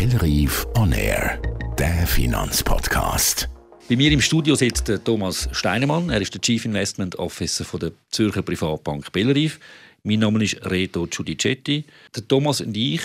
Bellerive 0.00 0.66
on 0.78 0.92
Air, 0.92 1.38
der 1.78 2.06
Finanzpodcast. 2.06 3.50
Bei 3.86 3.96
mir 3.96 4.10
im 4.10 4.22
Studio 4.22 4.54
sitzt 4.54 4.90
Thomas 5.04 5.46
Steinemann. 5.52 6.08
Er 6.08 6.22
ist 6.22 6.32
der 6.32 6.40
Chief 6.40 6.64
Investment 6.64 7.18
Officer 7.18 7.66
von 7.66 7.80
der 7.80 7.92
Zürcher 8.10 8.40
Privatbank 8.40 9.12
Bellerive. 9.12 9.58
Mein 10.02 10.20
Name 10.20 10.42
ist 10.42 10.56
Reto 10.64 11.06
Giudicetti. 11.06 11.84
Der 12.16 12.26
Thomas 12.26 12.62
und 12.62 12.74
ich, 12.74 13.02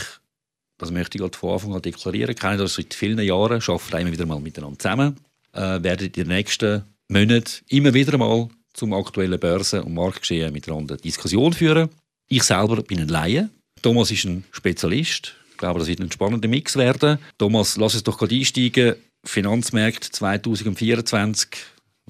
das 0.78 0.90
möchte 0.90 1.18
ich 1.18 1.22
gerade 1.22 1.38
von 1.38 1.56
Anfang 1.56 1.74
an 1.76 1.82
deklarieren, 1.82 2.34
kennen 2.34 2.60
das 2.60 2.76
seit 2.76 2.94
vielen 2.94 3.20
Jahren, 3.20 3.62
arbeiten 3.62 3.98
immer 3.98 4.12
wieder 4.14 4.26
mal 4.26 4.40
miteinander 4.40 4.80
zusammen, 4.80 5.18
äh, 5.52 5.84
werden 5.84 6.08
in 6.08 6.14
den 6.14 6.28
nächsten 6.30 6.84
Monaten 7.10 7.62
immer 7.68 7.94
wieder 7.94 8.18
mal 8.18 8.48
zum 8.74 8.94
aktuellen 8.94 9.38
Börsen- 9.38 9.82
und 9.82 9.96
Marktgeschehen 9.96 10.54
miteinander 10.54 10.96
Diskussion 10.96 11.52
führen. 11.52 11.90
Ich 12.30 12.44
selber 12.44 12.82
bin 12.84 13.02
ein 13.02 13.10
Laie. 13.10 13.50
Thomas 13.82 14.12
ist 14.12 14.24
ein 14.24 14.46
Spezialist. 14.52 15.36
Ich 15.56 15.60
glaube, 15.60 15.80
das 15.80 15.88
wird 15.88 16.02
ein 16.02 16.12
spannender 16.12 16.50
Mix 16.50 16.76
werden. 16.76 17.18
Thomas, 17.38 17.78
lass 17.78 17.94
uns 17.94 18.04
doch 18.04 18.18
gerade 18.18 18.36
einsteigen. 18.36 18.96
Finanzmärkte 19.24 20.12
2024. 20.12 21.48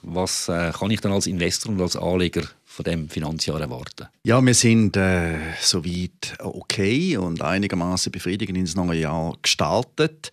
Was 0.01 0.49
äh, 0.49 0.71
kann 0.71 0.89
ich 0.89 0.99
dann 1.01 1.11
als 1.11 1.27
Investor 1.27 1.71
und 1.71 1.79
als 1.79 1.95
Anleger 1.95 2.41
von 2.65 2.85
dem 2.85 3.07
Finanzjahr 3.07 3.61
erwarten? 3.61 4.07
Ja, 4.23 4.43
wir 4.43 4.55
sind 4.55 4.97
äh, 4.97 5.37
soweit 5.61 6.33
okay 6.39 7.17
und 7.17 7.43
einigermaßen 7.43 8.11
befriedigend 8.11 8.57
ins 8.57 8.75
neue 8.75 9.01
Jahr 9.01 9.37
gestartet. 9.39 10.31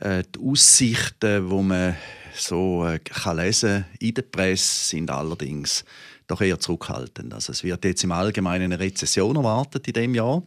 Äh, 0.00 0.22
die 0.34 0.40
Aussichten, 0.40 1.50
die 1.50 1.62
man 1.62 1.96
so 2.34 2.86
äh, 2.86 2.98
kann 2.98 3.36
lesen 3.36 3.84
in 4.00 4.14
der 4.14 4.22
Presse, 4.22 4.88
sind 4.88 5.10
allerdings 5.10 5.84
doch 6.26 6.40
eher 6.40 6.58
zurückhaltend. 6.58 7.34
Also 7.34 7.52
es 7.52 7.62
wird 7.62 7.84
jetzt 7.84 8.04
im 8.04 8.12
Allgemeinen 8.12 8.72
eine 8.72 8.80
Rezession 8.80 9.36
erwartet 9.36 9.86
in 9.86 9.92
dem 9.92 10.14
Jahr. 10.14 10.42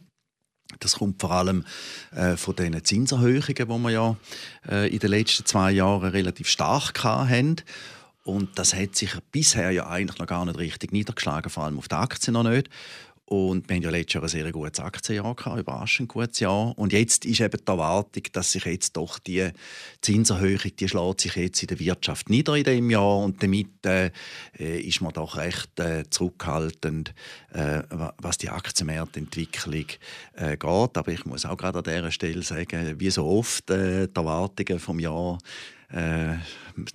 Das 0.80 0.96
kommt 0.96 1.20
vor 1.20 1.32
allem 1.32 1.66
äh, 2.12 2.38
von 2.38 2.56
den 2.56 2.84
Zinserhöhungen, 2.84 3.56
die 3.56 3.66
wir 3.68 3.90
ja 3.90 4.16
äh, 4.70 4.94
in 4.94 5.00
den 5.00 5.10
letzten 5.10 5.46
zwei 5.46 5.72
Jahren 5.72 6.10
relativ 6.10 6.48
stark 6.48 7.04
hatten. 7.04 7.58
Und 8.24 8.60
das 8.60 8.76
hat 8.76 8.96
sich 8.96 9.12
bisher 9.32 9.72
ja 9.72 9.88
eigentlich 9.88 10.20
noch 10.20 10.28
gar 10.28 10.46
nicht 10.46 10.60
richtig 10.60 10.92
niedergeschlagen, 10.92 11.50
vor 11.50 11.64
allem 11.64 11.80
auf 11.80 11.88
die 11.88 11.96
Aktien 11.96 12.34
noch 12.34 12.44
nicht. 12.44 12.70
Und 13.30 13.70
wir 13.70 13.76
haben 13.76 13.84
ja 13.84 13.90
letztes 13.92 14.16
Jahr 14.16 14.24
ein 14.24 14.30
sehr 14.30 14.52
gutes 14.52 14.80
Aktienjahr 14.80 15.36
gehabt, 15.36 15.60
überraschend 15.60 16.10
gutes 16.10 16.40
Jahr. 16.40 16.76
Und 16.76 16.94
jetzt 16.94 17.26
ist 17.26 17.42
eben 17.42 17.62
die 17.64 17.72
Erwartung, 17.72 18.24
dass 18.32 18.54
sich 18.54 18.66
jetzt 18.66 18.98
doch 18.98 19.20
die 19.20 19.50
Zinserhöhung, 20.02 20.72
die 20.80 20.90
schlägt 20.90 21.22
sich 21.22 21.36
jetzt 21.36 21.62
in 21.62 21.68
der 21.68 21.80
Wirtschaft 21.80 22.32
nieder 22.32 22.56
in 22.56 22.64
dem 22.64 22.90
Jahr 22.90 23.20
und 23.20 23.44
damit 23.44 23.86
äh, 23.86 24.10
ist 24.58 25.02
man 25.02 25.14
doch 25.14 25.38
recht 25.38 25.80
äh, 25.80 26.10
zurückhaltend, 26.10 27.14
äh, 27.54 27.84
was 28.18 28.40
die 28.40 28.50
Aktienmarktentwicklung 28.50 29.86
äh, 30.34 30.58
geht. 30.58 30.98
Aber 30.98 31.08
ich 31.10 31.24
muss 31.26 31.46
auch 31.46 31.58
gerade 31.58 31.78
an 31.78 31.84
dieser 31.84 32.12
Stelle 32.12 32.42
sagen, 32.42 33.00
wie 33.00 33.12
so 33.12 33.28
oft 33.28 33.70
äh, 33.70 34.08
die 34.08 34.16
Erwartungen 34.16 34.80
vom 34.80 35.00
Jahr 35.00 35.38
äh, 35.92 36.36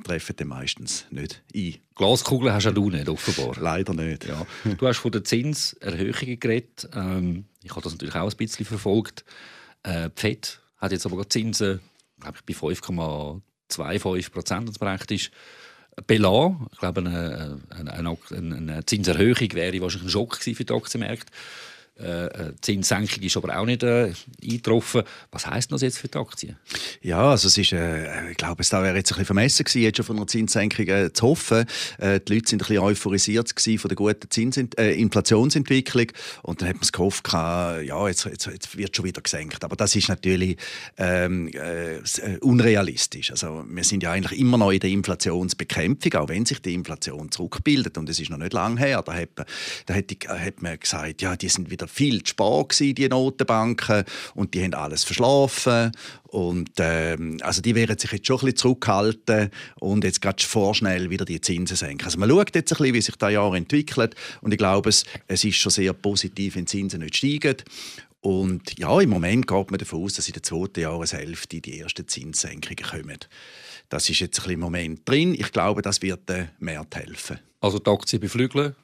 treffen 0.04 0.36
dann 0.36 0.48
meistens 0.48 1.06
nicht 1.10 1.42
ein. 1.54 1.74
Glaskugel 1.94 2.52
hast 2.52 2.66
du 2.66 2.90
nicht, 2.90 3.08
offenbar. 3.08 3.56
Leider 3.60 3.94
nicht. 3.94 4.26
Ja. 4.26 4.46
Du 4.76 4.86
hast 4.86 4.98
von 4.98 5.12
den 5.12 5.24
Zinserhöhungen 5.24 6.40
geredet. 6.40 6.88
Ähm, 6.94 7.46
ich 7.62 7.70
habe 7.70 7.82
das 7.82 7.92
natürlich 7.92 8.14
auch 8.14 8.30
ein 8.30 8.36
bisschen 8.36 8.66
verfolgt. 8.66 9.24
Äh, 9.82 10.10
die 10.10 10.20
FED 10.20 10.60
hat 10.78 10.92
jetzt 10.92 11.06
aber 11.06 11.28
Zinsen 11.28 11.80
glaube 12.20 12.38
ich, 12.38 12.58
bei 12.58 12.68
5,25 12.68 14.32
Prozent 14.32 14.78
praktisch 14.78 15.30
belassen. 16.06 16.66
Ich 16.72 16.78
glaube, 16.78 17.00
eine, 17.00 17.60
eine, 17.70 18.18
eine 18.56 18.86
Zinserhöhung 18.86 19.52
wäre 19.52 19.80
wahrscheinlich 19.80 20.08
ein 20.08 20.10
Schock 20.10 20.36
für 20.36 20.52
die 20.52 20.72
Aktienmärkte. 20.72 21.32
Äh, 21.96 22.26
äh, 22.26 22.52
Zinssenkung 22.60 23.22
ist 23.22 23.36
aber 23.36 23.56
auch 23.56 23.64
nicht 23.64 23.84
äh, 23.84 24.12
eingetroffen. 24.42 25.02
Was 25.30 25.46
heisst 25.46 25.70
das 25.70 25.80
jetzt 25.80 25.98
für 25.98 26.08
die 26.08 26.18
Aktien? 26.18 26.56
Ja, 27.02 27.30
also 27.30 27.46
es 27.46 27.56
ist, 27.56 27.72
äh, 27.72 28.32
ich 28.32 28.36
glaube, 28.36 28.62
es 28.62 28.72
wäre 28.72 28.96
jetzt 28.96 29.12
ein 29.12 29.14
bisschen 29.14 29.26
vermessen 29.26 29.64
gewesen, 29.64 29.82
jetzt 29.82 29.96
schon 29.98 30.06
von 30.06 30.16
einer 30.16 30.26
Zinssenkung 30.26 30.88
äh, 30.88 31.12
zu 31.12 31.28
hoffen. 31.28 31.66
Äh, 31.98 32.18
die 32.18 32.34
Leute 32.34 32.48
sind 32.48 32.62
ein 32.62 32.66
bisschen 32.66 32.83
euphorisiert 32.83 33.54
von 33.78 33.88
der 33.88 33.96
guten 33.96 34.28
Zins 34.28 34.56
Inflationsentwicklung 34.56 36.06
und 36.42 36.60
dann 36.60 36.68
hat 36.68 36.77
man 36.77 36.83
es 36.83 36.90
gehofft, 36.90 37.33
ja, 37.33 38.08
jetzt, 38.08 38.24
jetzt, 38.24 38.46
jetzt 38.46 38.77
wird 38.77 38.96
schon 38.96 39.04
wieder 39.04 39.22
gesenkt. 39.22 39.62
Aber 39.62 39.77
das 39.77 39.94
ist 39.94 40.08
natürlich 40.08 40.56
ähm, 40.96 41.50
unrealistisch. 42.40 43.30
Also 43.30 43.64
wir 43.68 43.84
sind 43.84 44.02
ja 44.02 44.12
eigentlich 44.12 44.38
immer 44.38 44.58
noch 44.58 44.70
in 44.70 44.80
der 44.80 44.90
Inflationsbekämpfung, 44.90 46.14
auch 46.14 46.28
wenn 46.28 46.44
sich 46.44 46.60
die 46.60 46.74
Inflation 46.74 47.30
zurückbildet 47.30 47.98
und 47.98 48.08
es 48.08 48.18
ist 48.18 48.30
noch 48.30 48.38
nicht 48.38 48.52
lange 48.52 48.80
her. 48.80 49.02
Da 49.02 49.14
hat, 49.14 49.30
da 49.86 49.94
hat, 49.94 50.10
die, 50.10 50.18
hat 50.28 50.62
man 50.62 50.78
gesagt, 50.78 51.22
ja, 51.22 51.36
die 51.36 51.48
sind 51.48 51.70
wieder 51.70 51.83
wieder 51.84 51.89
viel 51.89 52.22
zu 52.22 52.30
spät 52.30 52.68
gewesen, 52.68 52.95
die 52.95 53.08
Notenbanken, 53.08 54.05
und 54.34 54.55
die 54.55 54.62
haben 54.62 54.74
alles 54.74 55.05
verschlafen. 55.05 55.92
Und 56.24 56.70
ähm, 56.78 57.39
also 57.42 57.62
die 57.62 57.74
werden 57.74 57.98
sich 57.98 58.11
jetzt 58.11 58.27
schon 58.27 58.36
ein 58.36 58.46
bisschen 58.46 58.56
zurückhalten 58.56 59.50
und 59.78 60.02
jetzt 60.02 60.20
gerade 60.20 60.42
vorschnell 60.42 61.11
wieder 61.11 61.24
die 61.24 61.40
Zinsen 61.40 61.77
senken. 61.77 62.05
Also 62.05 62.18
man 62.18 62.28
schaut 62.28 62.55
jetzt 62.55 62.72
ein 62.72 62.78
bisschen, 62.78 62.95
wie 62.95 63.00
sich 63.00 63.17
das 63.17 63.33
Jahr 63.33 63.55
entwickelt 63.55 64.14
und 64.40 64.52
ich 64.52 64.58
glaube, 64.58 64.89
es, 64.89 65.05
es 65.28 65.45
ist 65.45 65.56
schon 65.56 65.70
sehr 65.70 65.92
positiv, 65.92 66.56
wenn 66.56 66.64
die 66.64 66.70
Zinsen 66.70 67.00
nicht 67.00 67.17
steigen. 67.17 67.56
Und 68.20 68.78
ja, 68.78 69.01
im 69.01 69.11
Moment 69.11 69.46
geht 69.46 69.70
man 69.70 69.78
davon 69.78 70.02
aus, 70.02 70.14
dass 70.14 70.27
in 70.27 70.33
der 70.33 70.42
zweiten 70.42 70.80
Jahreshälfte 70.80 71.61
die 71.61 71.78
ersten 71.78 72.08
Zinssenkungen 72.08 72.83
kommen. 72.83 73.18
Das 73.90 74.08
ist 74.08 74.20
jetzt 74.20 74.39
ein 74.39 74.45
bisschen 74.45 74.55
im 74.55 74.61
Moment 74.61 75.08
drin. 75.08 75.34
Ich 75.34 75.52
glaube, 75.52 75.83
das 75.83 76.01
wird 76.01 76.28
den 76.28 76.48
Märkten 76.58 77.02
helfen. 77.02 77.39
Also 77.61 77.78
die 77.78 77.90
Aktien 77.90 78.20
beflügeln, 78.20 78.74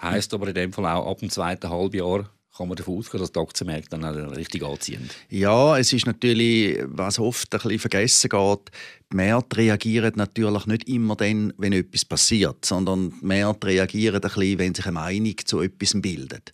heisst 0.00 0.32
aber 0.32 0.48
in 0.48 0.54
dem 0.54 0.72
Fall 0.72 0.86
auch 0.86 1.10
ab 1.10 1.18
dem 1.18 1.28
zweiten 1.28 1.68
Halbjahr 1.68 2.30
kann 2.56 2.68
man 2.68 2.76
davon 2.76 2.98
ausgehen, 2.98 3.20
dass 3.20 3.32
die 3.32 3.40
Aktienmärkte 3.40 3.98
dann 3.98 4.04
richtig 4.30 4.62
anziehen? 4.64 5.08
Ja, 5.30 5.78
es 5.78 5.92
ist 5.92 6.06
natürlich, 6.06 6.78
was 6.86 7.18
oft 7.18 7.54
ein 7.54 7.60
bisschen 7.60 7.78
vergessen 7.78 8.30
geht, 8.30 8.70
die 9.10 9.16
Märkte 9.16 9.56
reagieren 9.56 10.12
natürlich 10.16 10.66
nicht 10.66 10.86
immer 10.88 11.16
dann, 11.16 11.54
wenn 11.56 11.72
etwas 11.72 12.04
passiert, 12.04 12.64
sondern 12.64 13.14
die 13.20 13.26
Märkte 13.26 13.68
reagieren 13.68 14.16
ein 14.16 14.20
bisschen, 14.20 14.58
wenn 14.58 14.74
sich 14.74 14.84
eine 14.84 14.92
Meinung 14.92 15.34
zu 15.44 15.60
etwas 15.62 15.94
bildet. 15.94 16.52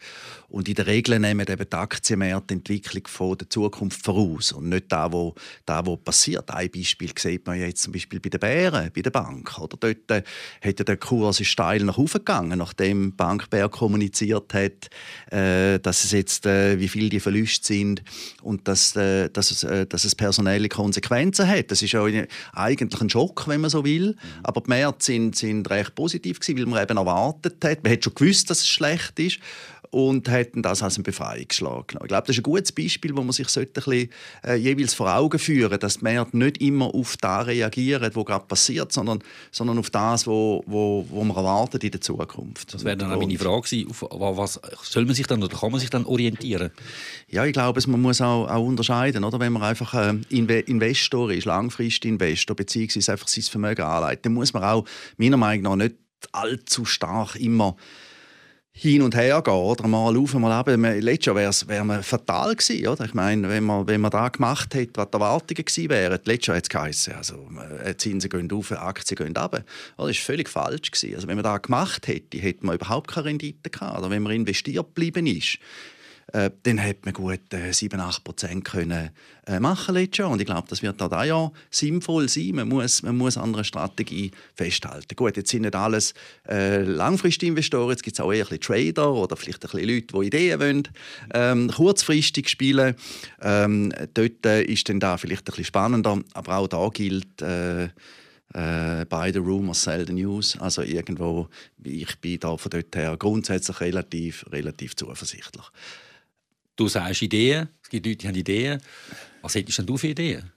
Und 0.55 0.69
in 0.69 0.75
der 0.77 0.87
Regel 0.87 1.19
nehmen 1.19 1.45
eben 1.49 1.67
die 1.69 1.77
Aktienmärkte 1.77 2.55
die 2.55 2.55
Entwicklung 2.55 3.09
von 3.09 3.37
der 3.37 3.51
Zukunft 3.51 4.05
voraus 4.05 4.53
und 4.53 4.69
nicht 4.69 4.85
da, 4.93 5.11
wo, 5.11 5.35
da, 5.67 5.85
wo 5.85 5.97
passiert. 5.97 6.49
Ein 6.53 6.71
Beispiel 6.71 7.11
sieht 7.19 7.45
man 7.45 7.59
jetzt 7.59 7.83
zum 7.83 7.93
Beispiel 7.93 8.21
bei 8.21 8.29
den 8.29 8.39
Bären, 8.39 8.89
bei 8.95 9.03
der 9.03 9.11
Bank. 9.11 9.59
Oder 9.59 9.77
dort 9.77 10.11
äh, 10.13 10.23
hat 10.65 10.87
der 10.87 10.97
Kurs 10.97 11.45
steil 11.45 11.83
nach 11.83 11.99
oben 11.99 12.13
gegangen, 12.13 12.61
nachdem 12.61 13.11
die 13.11 13.17
Bank 13.17 13.51
kommuniziert 13.73 14.55
hat, 14.55 14.91
äh, 15.33 15.81
dass 15.81 16.05
es 16.05 16.13
jetzt, 16.13 16.47
äh, 16.47 16.79
wie 16.79 16.89
viel 16.89 17.09
die 17.09 17.19
Verluste 17.19 17.67
sind 17.67 18.05
und 18.41 18.69
dass, 18.69 18.93
dass, 18.93 19.51
es, 19.51 19.89
dass 19.89 20.05
es 20.05 20.15
personelle 20.15 20.69
Konsequenzen 20.69 21.49
hat. 21.49 21.73
Das 21.73 21.83
ist 21.83 21.97
auch 21.97 22.07
eigentlich 22.53 23.01
ein 23.01 23.11
Schock, 23.11 23.49
wenn 23.49 23.61
man 23.61 23.71
so 23.71 23.85
will. 23.85 24.11
Mhm. 24.11 24.17
Aber 24.43 24.61
die 24.61 24.71
Märkte 24.71 25.05
sind, 25.05 25.37
sind 25.37 25.71
recht 25.71 25.95
positiv 25.95 26.41
gewesen, 26.41 26.59
weil 26.59 26.67
man 26.67 26.83
eben 26.83 26.97
erwartet 26.97 27.65
hat. 27.65 27.83
Man 27.83 27.93
hat 27.93 28.05
schon 28.05 28.15
gewusst, 28.15 28.51
dass 28.51 28.61
es 28.61 28.69
schlecht 28.69 29.19
ist 29.19 29.39
und 29.95 30.29
hätten 30.29 30.61
das 30.61 30.83
als 30.83 30.97
einen 30.97 31.05
Befreiungsschlag 31.05 31.89
genommen. 31.89 32.07
Ich 32.07 32.09
glaube, 32.09 32.27
das 32.27 32.37
ist 32.37 32.41
ein 32.41 32.43
gutes 32.43 32.73
Beispiel, 32.73 33.17
wo 33.17 33.23
man 33.23 33.31
sich 33.31 33.47
ein 33.57 33.67
bisschen, 33.69 34.11
äh, 34.45 34.57
jeweils 34.57 34.93
vor 34.93 35.15
Augen 35.15 35.39
führen 35.39 35.79
dass 35.79 35.99
die 35.99 36.05
Märkte 36.05 36.37
nicht 36.37 36.59
immer 36.59 36.93
auf 36.93 37.17
das 37.17 37.47
reagieren, 37.47 38.11
was 38.13 38.25
gerade 38.25 38.45
passiert, 38.47 38.93
sondern, 38.93 39.21
sondern 39.53 39.79
auf 39.79 39.91
das, 39.91 40.27
wo, 40.27 40.65
wo, 40.67 41.07
wo 41.09 41.23
man 41.23 41.37
erwartet 41.37 41.85
in 41.85 41.93
der 41.93 42.01
Zukunft. 42.01 42.75
Das 42.75 42.85
wäre 42.85 42.97
dann 42.97 43.13
auch 43.13 43.21
meine 43.21 43.39
Frage 43.39 43.63
gewesen, 43.63 43.91
auf 43.91 44.37
was 44.37 44.61
soll 44.83 45.05
man 45.05 45.15
sich 45.15 45.29
dann 45.29 45.43
oder 45.43 45.57
kann 45.57 45.71
man 45.71 45.81
sich 45.81 45.91
dann 45.91 46.07
orientieren? 46.07 46.71
Ja, 47.29 47.45
ich 47.45 47.53
glaube, 47.53 47.81
man 47.87 48.01
muss 48.01 48.21
auch, 48.21 48.49
auch 48.49 48.65
unterscheiden, 48.65 49.23
oder? 49.23 49.39
wenn 49.39 49.53
man 49.53 49.63
einfach 49.63 49.95
äh, 49.95 50.15
Investor 50.31 51.31
ist, 51.31 51.45
langfristig 51.45 52.11
Investor, 52.11 52.57
beziehungsweise 52.57 53.13
einfach 53.13 53.29
sein 53.29 53.45
Vermögen 53.45 53.83
anlegt, 53.83 54.27
dann 54.27 54.35
muss 54.35 54.53
man 54.53 54.65
auch 54.65 54.85
meiner 55.19 55.37
Meinung 55.37 55.63
nach 55.63 55.85
nicht 55.85 55.95
allzu 56.33 56.85
stark 56.85 57.37
immer 57.37 57.77
hin 58.77 59.03
und 59.03 59.15
her 59.15 59.41
gehen, 59.41 59.55
oder? 59.55 59.87
Mal 59.87 60.17
auf, 60.17 60.35
mal 60.35 60.51
ab. 60.51 60.67
Letztes 60.69 61.27
Jahr 61.27 61.37
wäre 61.37 61.89
wär 61.89 62.03
fatal 62.03 62.57
gewesen, 62.57 62.89
oder? 62.89 63.05
Ich 63.05 63.15
meine, 63.15 63.49
wenn 63.49 63.63
man, 63.63 63.87
wenn 63.87 64.01
man 64.01 64.11
da 64.11 64.29
gemacht 64.29 64.75
hätte, 64.75 64.93
was 64.97 65.11
die 65.11 65.15
Erwartungen 65.15 65.65
gewesen 65.65 65.91
wären, 65.91 66.19
letztes 66.25 66.47
Jahr 66.49 66.57
hat 66.57 66.65
es 66.65 66.69
geheißen, 66.69 67.15
also, 67.15 67.49
äh, 67.85 67.97
Zinsen 67.97 68.29
gehen 68.29 68.51
auf, 68.51 68.73
Aktien 68.73 69.17
gehen 69.17 69.37
ab. 69.37 69.53
Das 69.53 69.65
war 69.97 70.13
völlig 70.13 70.49
falsch 70.49 70.91
gewesen. 70.91 71.15
Also, 71.15 71.29
wenn 71.29 71.37
man 71.37 71.45
da 71.45 71.59
gemacht 71.59 72.09
hätte, 72.09 72.37
hätte 72.39 72.67
man 72.67 72.75
überhaupt 72.75 73.13
keine 73.13 73.27
Rendite 73.27 73.71
gehabt. 73.71 73.99
Oder 73.99 74.11
wenn 74.11 74.25
man 74.25 74.33
investiert 74.33 74.87
geblieben 74.87 75.29
ist, 75.29 75.59
äh, 76.33 76.51
dann 76.63 76.83
hat 76.83 77.05
man 77.05 77.15
gut 77.15 77.53
äh, 77.53 77.73
7, 77.73 78.01
8 78.01 78.25
Prozent 78.25 78.65
können 78.65 79.11
äh, 79.47 79.61
machen 79.61 79.95
letztes. 79.95 80.27
Und 80.27 80.41
ich 80.41 80.47
glaube, 80.47 80.67
das 80.69 80.83
wird 80.83 81.01
auch 81.01 81.25
Jahr 81.25 81.53
sinnvoll 81.71 82.29
sein. 82.29 82.53
Man 82.55 82.69
muss, 82.69 83.03
man 83.03 83.17
muss 83.17 83.37
an 83.37 83.55
einer 83.55 83.65
Strategie 83.65 84.31
festhalten. 84.55 85.15
Gut, 85.17 85.37
jetzt 85.37 85.51
sind 85.51 85.63
nicht 85.63 85.75
alles 85.75 86.15
äh, 86.49 86.83
langfristige 86.83 87.51
Investoren, 87.51 87.91
jetzt 87.91 88.03
gibt 88.03 88.17
es 88.17 88.21
auch 88.21 88.33
eher 88.33 88.51
ein 88.51 88.61
Trader 88.61 89.13
oder 89.13 89.37
vielleicht 89.37 89.65
ein 89.65 89.71
bisschen 89.71 89.89
Leute, 89.89 90.07
die 90.07 90.27
Ideen 90.27 90.61
wollen, 90.61 90.89
ähm, 91.35 91.71
kurzfristig 91.71 92.49
spielen. 92.49 92.95
Ähm, 93.43 93.93
dort 94.15 94.47
äh, 94.47 94.63
ist 94.63 94.89
dann 94.89 95.01
da 95.01 95.17
vielleicht 95.17 95.43
ein 95.43 95.45
bisschen 95.45 95.65
spannender, 95.65 96.21
aber 96.33 96.57
auch 96.57 96.69
da 96.69 96.89
gilt, 96.89 97.43
äh, 97.43 97.89
äh, 98.55 99.05
buy 99.09 99.33
the 99.33 99.41
rumors, 99.41 99.83
sell 99.83 100.07
the 100.07 100.13
news. 100.13 100.57
Also 100.61 100.83
irgendwo, 100.83 101.49
ich 101.83 102.17
bin 102.21 102.39
da 102.39 102.57
von 102.57 102.71
dort 102.71 102.95
her 102.95 103.17
grundsätzlich 103.17 103.81
relativ, 103.81 104.45
relativ 104.51 104.95
zuversichtlich. 104.97 105.65
Du 106.77 106.89
sagst 106.89 107.23
Ideen, 107.23 107.69
es 107.83 107.89
gibt 107.89 108.07
Leute, 108.07 108.19
die 108.19 108.29
haben 108.29 108.35
Ideen. 108.35 108.81
Was 109.43 109.55
hättest 109.55 109.79
denn 109.79 109.87
du 109.87 109.97
für 109.97 110.09
Ideen? 110.09 110.51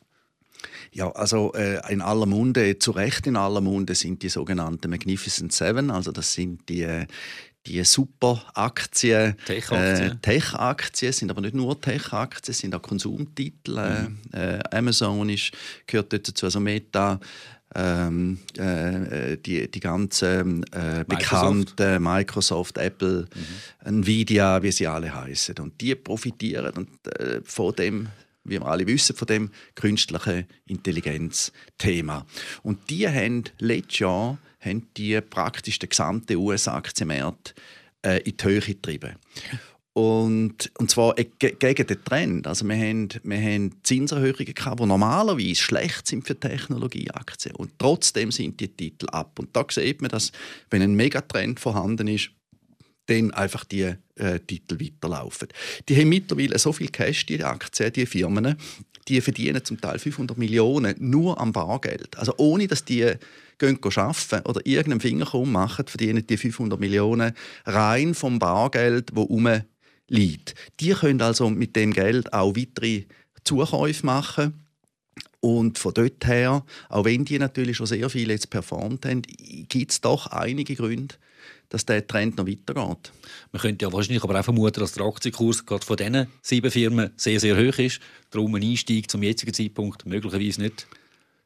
Ja, 0.91 1.11
also 1.11 1.53
äh, 1.53 1.79
in 1.91 2.01
aller 2.01 2.25
Munde, 2.25 2.79
zu 2.79 2.91
Recht 2.91 3.27
in 3.27 3.35
aller 3.35 3.61
Munde 3.61 3.93
sind 3.93 4.23
die 4.23 4.29
sogenannten 4.29 4.89
Magnificent 4.89 5.53
Seven, 5.53 5.91
also 5.91 6.11
das 6.11 6.33
sind 6.33 6.67
die, 6.69 7.05
die 7.67 7.83
Superaktien, 7.83 9.35
Tech-Aktien. 9.45 10.11
Äh, 10.11 10.15
Tech-Aktien 10.21 11.11
sind 11.11 11.29
aber 11.29 11.41
nicht 11.41 11.53
nur 11.53 11.79
Tech-Aktien, 11.79 12.53
sind 12.53 12.73
auch 12.73 12.81
Konsumtitel. 12.81 13.77
Mhm. 13.77 14.17
Äh, 14.33 14.59
Amazon 14.71 15.29
ist, 15.29 15.51
gehört 15.85 16.13
dazu, 16.13 16.45
also 16.45 16.59
Meta, 16.59 17.19
ähm, 17.75 18.39
äh, 18.57 19.37
die, 19.37 19.69
die 19.69 19.79
ganzen 19.79 20.63
äh, 20.71 21.03
bekannten 21.07 22.01
Microsoft, 22.01 22.77
Apple, 22.77 23.27
mhm. 23.83 23.99
Nvidia, 23.99 24.63
wie 24.63 24.71
sie 24.71 24.87
alle 24.87 25.13
heißen. 25.13 25.55
Und 25.59 25.79
die 25.81 25.95
profitieren 25.95 26.73
und, 26.73 27.07
äh, 27.19 27.41
von 27.43 27.75
dem 27.75 28.07
wie 28.47 28.61
wir 28.61 28.65
alle 28.65 28.87
wissen, 28.87 29.13
von 29.13 29.27
dem 29.27 29.51
künstlichen 29.75 30.45
Intelligenz-Thema. 30.67 32.25
Und 32.63 32.89
die 32.89 33.05
haben 33.07 33.43
letztes 33.59 33.99
Jahr 33.99 34.37
haben 34.61 34.87
die 34.95 35.19
praktisch 35.21 35.79
den 35.79 35.89
gesamten 35.89 36.37
US-Aktienmarkt 36.37 37.55
äh, 38.05 38.21
in 38.21 38.37
die 38.37 38.43
Höhe 38.43 38.61
getrieben. 38.61 39.15
Und, 39.97 40.71
und 40.77 40.91
zwar 40.91 41.17
äh, 41.17 41.25
gegen 41.39 41.87
den 41.87 42.03
Trend. 42.03 42.45
Also 42.45 42.67
wir 42.67 42.75
haben, 42.75 43.09
wir 43.23 43.41
haben 43.41 43.71
Zinserhöhungen 43.81 44.53
gehabt, 44.53 44.79
die 44.79 44.85
normalerweise 44.85 45.55
schlecht 45.55 46.05
sind 46.05 46.27
für 46.27 46.39
Technologieaktien. 46.39 47.55
Und 47.55 47.71
trotzdem 47.79 48.31
sind 48.31 48.59
die 48.59 48.67
Titel 48.67 49.07
ab. 49.09 49.39
Und 49.39 49.55
da 49.55 49.65
sieht 49.67 50.03
man, 50.03 50.11
dass 50.11 50.31
wenn 50.69 50.83
ein 50.83 50.93
Megatrend 50.93 51.59
vorhanden 51.59 52.07
ist, 52.09 52.29
dann 53.07 53.31
einfach 53.31 53.65
die 53.65 53.95
äh, 54.17 54.39
Titel 54.45 54.79
weiterlaufen. 54.79 55.47
Die 55.89 55.99
haben 55.99 56.09
mittlerweile 56.09 56.59
so 56.59 56.73
viel 56.73 56.89
Cash, 56.89 57.25
die 57.25 57.43
Aktien, 57.43 57.91
die 57.91 58.05
Firmen, 58.05 58.55
die 59.07 59.19
verdienen 59.19 59.65
zum 59.65 59.81
Teil 59.81 59.97
500 59.97 60.37
Millionen 60.37 60.93
nur 60.99 61.41
am 61.41 61.53
Bargeld. 61.53 62.19
Also 62.19 62.35
ohne, 62.37 62.67
dass 62.67 62.85
die 62.85 63.13
gehen 63.57 63.79
arbeiten 63.83 64.45
oder 64.45 64.63
irgendeinen 64.63 65.01
Fingerkrumm 65.01 65.51
machen, 65.51 65.87
verdienen 65.87 66.27
die 66.27 66.37
500 66.37 66.79
Millionen 66.79 67.33
rein 67.65 68.13
vom 68.13 68.37
Bargeld, 68.37 69.09
wo 69.15 69.23
liegt. 70.07 70.55
Die 70.79 70.91
können 70.91 71.21
also 71.21 71.49
mit 71.49 71.75
dem 71.75 71.93
Geld 71.93 72.33
auch 72.33 72.55
weitere 72.55 73.03
Zukäufe 73.43 74.05
machen. 74.05 74.63
Und 75.39 75.77
von 75.77 75.93
dort 75.93 76.25
her, 76.25 76.65
auch 76.89 77.05
wenn 77.05 77.23
die 77.23 77.39
natürlich 77.39 77.77
schon 77.77 77.85
sehr 77.85 78.09
viel 78.09 78.29
jetzt 78.29 78.49
performt 78.49 79.05
haben, 79.05 79.21
gibt 79.21 79.91
es 79.91 80.01
doch 80.01 80.27
einige 80.27 80.75
Gründe, 80.75 81.15
dass 81.69 81.85
der 81.85 82.05
Trend 82.05 82.37
noch 82.37 82.47
weitergeht. 82.47 83.11
Man 83.51 83.61
könnte 83.61 83.85
ja 83.85 83.93
wahrscheinlich 83.93 84.23
aber 84.23 84.39
auch 84.39 84.43
vermuten, 84.43 84.79
dass 84.79 84.93
der 84.93 85.05
Aktienkurs 85.05 85.65
gerade 85.65 85.85
von 85.85 85.95
diesen 85.95 86.27
sieben 86.41 86.71
Firmen 86.71 87.11
sehr, 87.17 87.39
sehr 87.39 87.55
hoch 87.55 87.77
ist. 87.77 87.99
Darum 88.31 88.55
ein 88.55 88.63
Einstieg 88.63 89.11
zum 89.11 89.21
jetzigen 89.21 89.53
Zeitpunkt 89.53 90.05
möglicherweise 90.05 90.61
nicht 90.61 90.87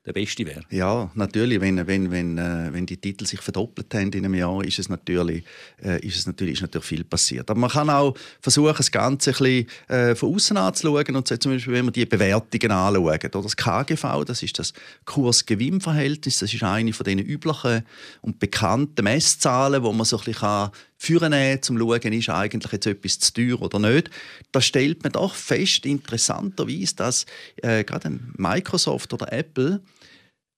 der 0.06 0.14
beste 0.14 0.46
wäre. 0.46 0.62
Ja, 0.72 1.12
natürlich. 1.14 1.62
Wenn, 1.62 1.86
wenn, 1.86 2.12
wenn, 2.12 2.38
äh, 2.38 2.70
wenn 2.72 2.88
die 2.88 2.98
Titel 2.98 3.26
sich 3.26 3.40
verdoppelt 3.40 3.94
haben 3.94 4.12
in 4.12 4.26
einem 4.26 4.34
Jahr, 4.34 4.64
ist 4.64 4.80
es 4.80 4.90
natürlich, 4.90 5.44
äh, 5.84 6.04
ist 6.06 6.18
es 6.18 6.26
natürlich, 6.26 6.56
ist 6.56 6.62
natürlich 6.62 6.88
viel 6.88 7.04
passiert. 7.04 7.50
Aber 7.52 7.60
man 7.60 7.70
kann 7.70 7.90
auch 7.90 8.16
versuchen, 8.40 8.74
das 8.76 8.92
Ganze 8.92 9.30
ein 9.30 9.38
bisschen 9.38 9.68
äh, 9.90 10.16
von 10.16 10.34
außen 10.34 10.58
anzuschauen. 10.58 11.16
Und 11.16 11.28
zum 11.28 11.52
Beispiel, 11.52 11.74
wenn 11.74 11.86
man 11.86 11.94
die 11.94 12.06
Bewertungen 12.06 12.72
anschauen. 12.72 13.04
Oder 13.06 13.42
das 13.44 13.56
KGV, 13.56 14.26
das 14.26 14.42
ist 14.42 14.58
das 14.58 14.74
Kurs-Gewinn-Verhältnis. 15.06 16.40
Das 16.40 16.52
ist 16.52 16.64
eine 16.64 16.94
von 16.94 17.04
den 17.04 17.20
üblichen 17.20 17.84
und 18.22 18.40
bekannten 18.40 19.04
Messzahlen, 19.04 19.84
wo 19.84 19.94
man 19.94 20.06
so 20.06 20.18
ein 20.18 20.24
bisschen 20.24 20.72
führen 21.02 21.34
um 21.34 21.62
zu 21.62 21.78
schauen, 21.80 22.14
ist 22.14 22.30
eigentlich 22.30 22.72
jetzt 22.74 22.86
etwas 22.86 23.18
zu 23.18 23.34
teuer 23.34 23.60
oder 23.60 23.80
nicht. 23.80 24.12
Da 24.52 24.62
stellt 24.62 25.02
man 25.02 25.12
doch 25.12 25.34
fest, 25.34 25.84
interessanterweise, 25.88 26.96
dass 26.96 27.26
äh, 27.64 27.84
gerade 27.84 28.20
Microsoft 28.38 29.12
oder 29.12 29.34
Apple 29.34 29.82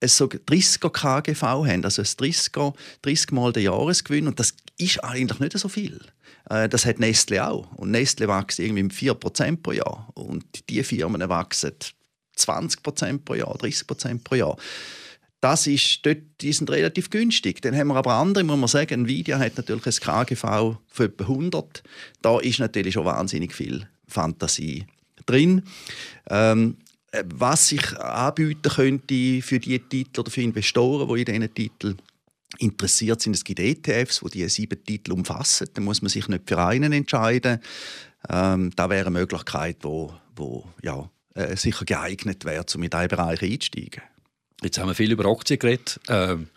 so 0.04 0.26
30er 0.26 0.90
KGV 0.90 1.42
haben, 1.42 1.86
also 1.86 2.02
ein 2.02 2.06
30er, 2.06 2.74
30 3.04 3.32
Mal 3.32 3.54
den 3.54 3.64
Jahresgewinn 3.64 4.28
und 4.28 4.38
das 4.38 4.54
ist 4.78 5.02
eigentlich 5.02 5.40
nicht 5.40 5.58
so 5.58 5.70
viel. 5.70 6.02
Äh, 6.50 6.68
das 6.68 6.86
hat 6.86 7.00
Nestle 7.00 7.48
auch. 7.48 7.72
Und 7.78 7.92
Nestle 7.92 8.28
wächst 8.28 8.60
irgendwie 8.60 8.84
4% 8.84 9.62
pro 9.64 9.72
Jahr. 9.72 10.10
Und 10.14 10.44
die 10.70 10.84
Firmen 10.84 11.30
wachsen 11.30 11.72
20% 12.38 13.20
pro 13.20 13.36
Jahr, 13.36 13.56
30% 13.56 14.24
pro 14.26 14.36
Jahr 14.36 14.58
das 15.44 15.68
ist 15.68 16.06
dort, 16.06 16.20
die 16.40 16.54
sind 16.54 16.72
relativ 16.72 17.10
günstig. 17.10 17.62
Dann 17.62 17.76
haben 17.76 17.90
wir 17.90 17.98
aber 17.98 18.14
andere, 18.14 18.46
muss 18.46 18.58
man 18.58 18.70
sagen, 18.70 19.02
Nvidia 19.02 19.38
hat 19.40 19.58
natürlich 19.58 19.86
ein 19.86 20.26
KGV 20.26 20.42
von 20.88 21.06
etwa 21.06 21.24
100. 21.26 21.84
Da 22.22 22.40
ist 22.40 22.60
natürlich 22.60 22.94
schon 22.94 23.04
wahnsinnig 23.04 23.54
viel 23.54 23.86
Fantasie 24.08 24.86
drin. 25.26 25.64
Ähm, 26.30 26.78
was 27.26 27.68
sich 27.68 28.00
anbieten 28.00 28.72
könnte 28.72 29.42
für 29.42 29.60
die 29.60 29.78
Titel 29.80 30.22
oder 30.22 30.32
für 30.32 30.42
Investoren, 30.42 31.14
die 31.14 31.22
in 31.22 31.26
diesen 31.26 31.54
Titeln 31.54 31.98
interessiert 32.60 33.22
sind, 33.22 33.36
es 33.36 33.44
gibt 33.44 33.60
ETFs, 33.60 34.22
die 34.22 34.30
diese 34.30 34.50
sieben 34.50 34.82
Titel 34.82 35.12
umfassen. 35.12 35.68
Da 35.74 35.82
muss 35.82 36.02
man 36.02 36.08
sich 36.08 36.30
nicht 36.30 36.48
für 36.48 36.58
einen 36.58 36.94
entscheiden. 36.94 37.60
Ähm, 38.30 38.72
da 38.78 38.90
wäre 38.90 39.08
eine 39.08 39.20
Möglichkeit, 39.20 39.78
wo, 39.82 40.14
wo 40.38 40.70
ja, 40.82 41.10
äh, 41.36 41.58
sicher 41.58 41.84
geeignet 41.84 42.46
wäre, 42.46 42.66
um 42.74 42.84
in 42.84 42.90
diesen 42.90 43.08
Bereich 43.10 43.42
einzusteigen. 43.42 44.04
Jetzt 44.64 44.78
haben 44.78 44.88
wir 44.88 44.96
viel 44.96 45.12
über 45.12 45.26
Aktien 45.26 45.60
geredet. 45.60 46.00
Ähm, 46.08 46.48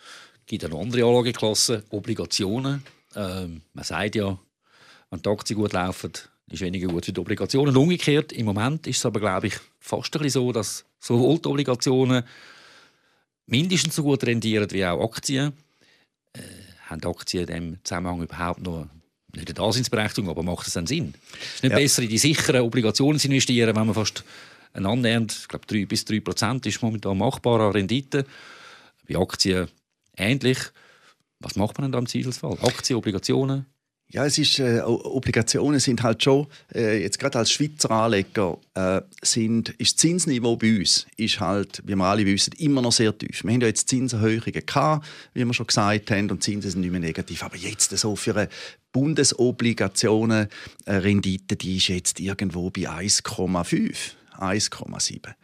es 0.41 0.47
gibt 0.47 0.65
eine 0.65 0.77
andere 0.77 1.05
Anlageklasse, 1.05 1.83
Obligationen. 1.91 2.83
Ähm, 3.15 3.63
man 3.73 3.85
sagt 3.85 4.15
ja, 4.15 4.39
wenn 5.11 5.23
die 5.23 5.29
Aktien 5.29 5.59
gut 5.59 5.73
laufen, 5.73 6.13
ist 6.49 6.61
weniger 6.61 6.89
gut 6.89 7.07
für 7.07 7.13
die 7.13 7.21
Obligationen. 7.21 7.77
Umgekehrt, 7.77 8.33
im 8.33 8.47
Moment 8.47 8.87
ist 8.87 8.99
es 8.99 9.07
aber, 9.07 9.19
glaube 9.19 9.49
ich, 9.49 9.55
fast 9.81 10.15
ein 10.15 10.23
bisschen 10.23 10.43
so, 10.43 10.53
dass 10.53 10.85
sowohl 11.01 11.39
die 11.39 11.49
Obligationen 11.49 12.23
mindestens 13.47 13.97
so 13.97 14.03
gut 14.03 14.25
rendieren 14.25 14.71
wie 14.71 14.85
auch 14.85 15.03
Aktien. 15.03 15.53
Äh, 16.33 16.43
haben 16.89 17.05
Aktien 17.05 17.49
in 17.49 17.55
diesem 17.55 17.85
Zusammenhang 17.85 18.23
überhaupt 18.23 18.61
noch 18.61 18.87
nicht 19.35 19.49
eine 19.49 19.55
Daseinsberechtigung, 19.55 20.31
aber 20.31 20.43
macht 20.45 20.69
es 20.69 20.75
dann 20.75 20.87
Sinn? 20.87 21.15
Es 21.33 21.55
ist 21.57 21.63
nicht 21.65 21.73
ja. 21.73 21.79
besser, 21.79 22.03
in 22.03 22.09
die 22.09 22.19
sicheren 22.19 22.63
Obligationen 22.63 23.19
zu 23.19 23.27
investieren, 23.27 23.75
wenn 23.75 23.87
man 23.87 23.95
fast 23.95 24.25
ein 24.77 24.87
annähernd, 24.87 25.33
ich 25.33 25.49
glaube 25.49 25.67
3 25.67 25.87
bis 25.87 26.05
3 26.05 26.21
Prozent 26.21 26.67
ist 26.67 26.83
momentan 26.83 27.19
machbarer 27.19 27.75
Rendite. 27.75 28.25
Bei 29.09 29.17
Aktien 29.17 29.69
ähnlich. 30.17 30.59
Was 31.41 31.57
macht 31.57 31.79
man 31.79 31.85
denn 31.85 31.93
da 31.93 31.99
im 31.99 32.07
Zweifelsfall? 32.07 32.59
Aktien, 32.63 32.97
Obligationen? 32.97 33.67
Ja, 34.09 34.25
es 34.25 34.39
ist, 34.39 34.61
äh, 34.61 34.83
Obligationen 34.83 35.81
sind 35.81 36.05
halt 36.05 36.23
schon, 36.23 36.47
äh, 36.73 37.03
jetzt 37.03 37.19
gerade 37.19 37.39
als 37.39 37.51
Schweizer 37.51 37.91
Anleger, 37.91 38.57
äh, 38.75 39.01
sind, 39.21 39.71
ist 39.71 39.95
das 39.95 40.01
Zinsniveau 40.01 40.57
bei 40.57 40.79
uns 40.79 41.09
ist 41.17 41.41
halt, 41.41 41.83
wie 41.85 41.97
wir 41.97 42.05
alle 42.05 42.25
wissen, 42.25 42.53
immer 42.59 42.83
noch 42.83 42.93
sehr 42.93 43.19
tief. 43.19 43.43
Wir 43.43 43.53
haben 43.53 43.61
ja 43.61 43.67
jetzt 43.67 43.89
Zinserhöhungen 43.89 44.65
gehabt, 44.65 45.05
wie 45.35 45.45
wir 45.45 45.53
schon 45.53 45.67
gesagt 45.67 46.13
haben, 46.13 46.31
und 46.31 46.41
Zinsen 46.41 46.71
sind 46.71 46.83
nicht 46.83 46.93
mehr 46.93 47.01
negativ. 47.01 47.43
Aber 47.43 47.57
jetzt 47.57 47.99
so 47.99 48.15
für 48.15 48.37
eine 48.37 48.49
Bundesobligationen-Rendite, 48.93 51.55
äh, 51.55 51.59
die 51.59 51.79
ist 51.79 51.89
jetzt 51.89 52.21
irgendwo 52.21 52.71
bei 52.71 52.89
1,5. 52.89 54.15
1,7. 54.37 55.35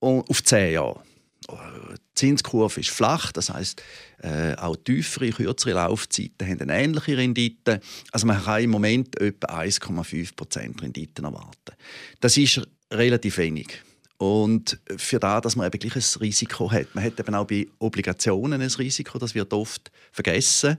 Auf 0.00 0.44
10 0.44 0.72
Jahre. 0.72 1.02
Die 1.48 2.14
Zinskurve 2.14 2.80
ist 2.80 2.90
flach, 2.90 3.30
das 3.30 3.50
heißt 3.50 3.82
äh, 4.22 4.54
auch 4.56 4.76
tiefere, 4.76 5.30
kürzere 5.30 5.74
Laufzeiten 5.74 6.48
haben 6.48 6.60
eine 6.62 6.82
ähnliche 6.82 7.16
Rendite. 7.16 7.80
Also 8.10 8.26
man 8.26 8.42
kann 8.42 8.62
im 8.62 8.70
Moment 8.70 9.20
etwa 9.20 9.60
1,5% 9.60 10.82
Renditen 10.82 11.24
erwarten. 11.24 11.76
Das 12.20 12.36
ist 12.36 12.66
relativ 12.92 13.38
wenig. 13.38 13.80
Und 14.18 14.78
für 14.96 15.20
da, 15.20 15.40
dass 15.40 15.56
man 15.56 15.66
eben 15.66 15.78
gleich 15.78 15.94
ein 15.94 16.20
Risiko 16.20 16.70
hat. 16.72 16.94
Man 16.94 17.04
hat 17.04 17.20
eben 17.20 17.34
auch 17.34 17.46
bei 17.46 17.66
Obligationen 17.78 18.60
ein 18.60 18.70
Risiko, 18.70 19.18
das 19.18 19.34
wird 19.34 19.52
oft 19.52 19.90
vergessen. 20.10 20.78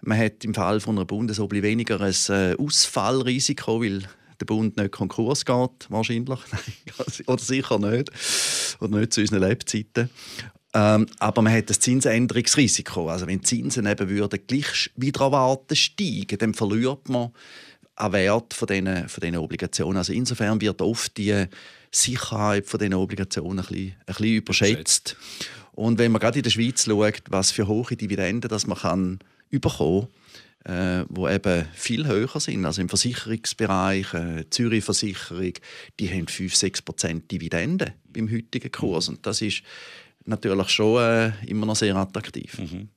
Man 0.00 0.18
hat 0.18 0.44
im 0.44 0.54
Fall 0.54 0.80
von 0.80 0.96
einer 0.96 1.04
Bundesobli 1.04 1.62
weniger 1.62 2.00
ein 2.00 2.14
äh, 2.28 2.56
Ausfallrisiko, 2.56 3.82
weil 3.82 4.02
der 4.40 4.46
Bund 4.46 4.76
nicht 4.76 4.92
Konkurs 4.92 5.44
geht, 5.44 5.86
wahrscheinlich. 5.88 6.38
Oder 7.26 7.42
sicher 7.42 7.78
nicht. 7.78 8.10
Oder 8.80 8.98
nicht 8.98 9.12
zu 9.12 9.20
unseren 9.20 9.40
Lebzeiten. 9.40 10.10
Ähm, 10.74 11.06
aber 11.18 11.42
man 11.42 11.52
hat 11.52 11.70
das 11.70 11.80
Zinsänderungsrisiko. 11.80 13.08
Also 13.08 13.26
wenn 13.26 13.38
die 13.38 13.44
Zinsen 13.44 13.86
eben 13.86 14.08
würden 14.08 14.40
gleich 14.46 14.90
wieder 14.96 15.22
erwarten 15.22 15.76
steigen, 15.76 16.38
dann 16.38 16.54
verliert 16.54 17.08
man 17.08 17.30
an 17.96 18.12
Wert 18.12 18.54
von 18.54 18.68
diesen, 18.68 19.08
von 19.08 19.20
diesen 19.20 19.38
Obligationen. 19.38 19.96
Also 19.96 20.12
insofern 20.12 20.60
wird 20.60 20.80
oft 20.82 21.16
die 21.16 21.46
Sicherheit 21.90 22.66
von 22.66 22.78
diesen 22.78 22.94
Obligationen 22.94 23.60
ein 23.60 23.66
bisschen, 23.66 23.92
ein 23.92 24.06
bisschen 24.06 24.34
überschätzt. 24.34 25.16
Und 25.72 25.98
wenn 25.98 26.12
man 26.12 26.20
gerade 26.20 26.38
in 26.38 26.42
der 26.42 26.50
Schweiz 26.50 26.84
schaut, 26.84 27.22
was 27.30 27.50
für 27.50 27.66
hohe 27.66 27.96
Dividenden 27.96 28.48
das 28.48 28.66
man 28.66 28.78
kann 28.78 29.18
bekommen 29.50 30.02
kann, 30.02 30.08
äh, 30.64 31.04
wo 31.08 31.28
eben 31.28 31.66
viel 31.72 32.06
höher 32.06 32.40
sind. 32.40 32.64
Also 32.64 32.82
im 32.82 32.88
Versicherungsbereich, 32.88 34.14
äh, 34.14 34.44
Zürich 34.50 34.84
Versicherung, 34.84 35.52
die 35.98 36.10
haben 36.10 36.26
5-6 36.26 36.84
Prozent 36.84 37.30
Dividende 37.30 37.94
beim 38.08 38.30
heutigen 38.30 38.70
Kurs. 38.70 39.08
Mhm. 39.08 39.16
Und 39.16 39.26
das 39.26 39.42
ist 39.42 39.62
natürlich 40.24 40.68
schon 40.68 41.02
äh, 41.02 41.32
immer 41.46 41.66
noch 41.66 41.76
sehr 41.76 41.96
attraktiv. 41.96 42.58
Mhm. 42.58 42.88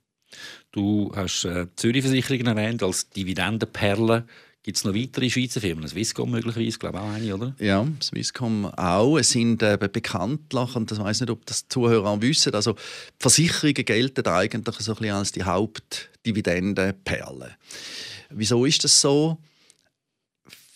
Du 0.71 1.11
hast 1.15 1.45
äh, 1.45 1.67
Zürich 1.75 2.03
Versicherungen 2.03 2.47
erwähnt 2.47 2.83
als 2.83 3.09
Dividendenperle. 3.09 4.25
Gibt 4.63 4.77
es 4.77 4.83
noch 4.83 4.93
weitere 4.93 5.27
Schweizer 5.27 5.59
Firmen? 5.59 5.87
Swisscom 5.87 6.29
möglicherweise, 6.29 6.77
glaube 6.77 6.99
ich 6.99 7.03
auch 7.03 7.09
eine, 7.09 7.33
oder? 7.33 7.55
Ja, 7.57 7.87
Swisscom 8.01 8.65
auch. 8.65 9.17
Es 9.17 9.31
sind 9.31 9.63
äh, 9.63 9.75
bekanntlich, 9.91 10.75
und 10.75 10.91
das 10.91 10.99
weiß 10.99 11.21
nicht, 11.21 11.31
ob 11.31 11.43
das 11.47 11.63
die 11.63 11.69
Zuhörer 11.69 12.21
wissen, 12.21 12.53
also 12.53 12.75
Versicherungen 13.17 13.85
gelten 13.85 14.27
eigentlich 14.27 14.75
so 14.77 14.91
ein 14.91 14.99
bisschen 14.99 15.15
als 15.15 15.31
die 15.31 15.43
Hauptdividendenperle. 15.43 17.55
Wieso 18.29 18.63
ist 18.65 18.83
das 18.83 19.01
so? 19.01 19.39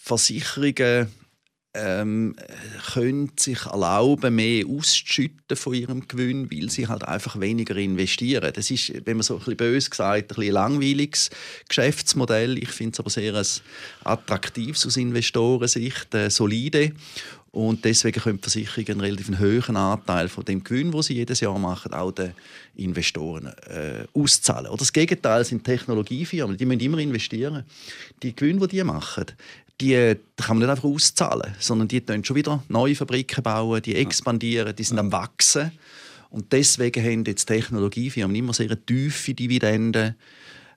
Versicherungen 0.02 1.12
ähm, 1.76 2.36
können 2.94 3.32
sich 3.38 3.66
erlauben, 3.66 4.36
mehr 4.36 4.66
auszuschütten 4.66 5.56
von 5.56 5.74
ihrem 5.74 6.08
Gewinn, 6.08 6.50
weil 6.52 6.70
sie 6.70 6.88
halt 6.88 7.04
einfach 7.04 7.40
weniger 7.40 7.76
investieren. 7.76 8.52
Das 8.54 8.72
ist, 8.72 8.94
wenn 9.06 9.18
man 9.18 9.24
so 9.24 9.36
ein 9.36 9.40
bisschen 9.40 9.58
böse 9.58 9.90
gesagt, 9.90 10.32
ein 10.32 10.36
bisschen 10.36 10.54
langweiliges 10.54 11.30
Geschäftsmodell. 11.68 12.58
Ich 12.58 12.70
finde 12.70 12.94
es 12.94 13.00
aber 13.00 13.10
sehr 13.10 13.36
ein 13.36 13.46
attraktives 14.04 14.86
aus 14.86 14.98
Investorensicht, 14.98 16.14
äh, 16.16 16.30
solide. 16.30 16.94
Und 17.56 17.86
deswegen 17.86 18.20
können 18.20 18.40
Versicherungen 18.40 19.02
einen 19.02 19.02
relativ 19.02 19.40
hohen 19.40 19.78
Anteil 19.78 20.28
von 20.28 20.44
dem 20.44 20.62
Gewinn, 20.62 20.92
den 20.92 21.02
sie 21.02 21.14
jedes 21.14 21.40
Jahr 21.40 21.58
machen, 21.58 21.94
auch 21.94 22.12
den 22.12 22.34
Investoren 22.76 23.48
äh, 23.70 24.04
auszahlen. 24.14 24.68
Oder 24.68 24.80
das 24.80 24.92
Gegenteil 24.92 25.46
sind 25.46 25.64
Technologiefirmen, 25.64 26.58
die 26.58 26.66
müssen 26.66 26.82
immer 26.82 26.98
investieren. 26.98 27.64
Die 28.22 28.36
Gewinne, 28.36 28.68
die 28.68 28.76
die 28.76 28.84
machen, 28.84 29.28
die, 29.82 30.16
kann 30.38 30.58
man 30.58 30.68
nicht 30.68 30.70
einfach 30.70 30.90
auszahlen, 30.90 31.54
sondern 31.60 31.88
die 31.88 32.02
bauen 32.02 32.24
schon 32.24 32.36
wieder 32.36 32.64
neue 32.70 32.96
Fabriken 32.96 33.44
bauen, 33.44 33.82
die 33.82 33.96
expandieren, 33.96 34.76
die 34.76 34.84
sind 34.84 35.00
am 35.00 35.12
wachsen. 35.12 35.72
Und 36.30 36.52
deswegen 36.52 37.04
haben 37.04 37.24
jetzt 37.26 37.46
Technologiefirmen 37.46 38.36
immer 38.36 38.54
sehr 38.54 38.86
tiefe 38.86 39.34
Dividenden, 39.34 40.16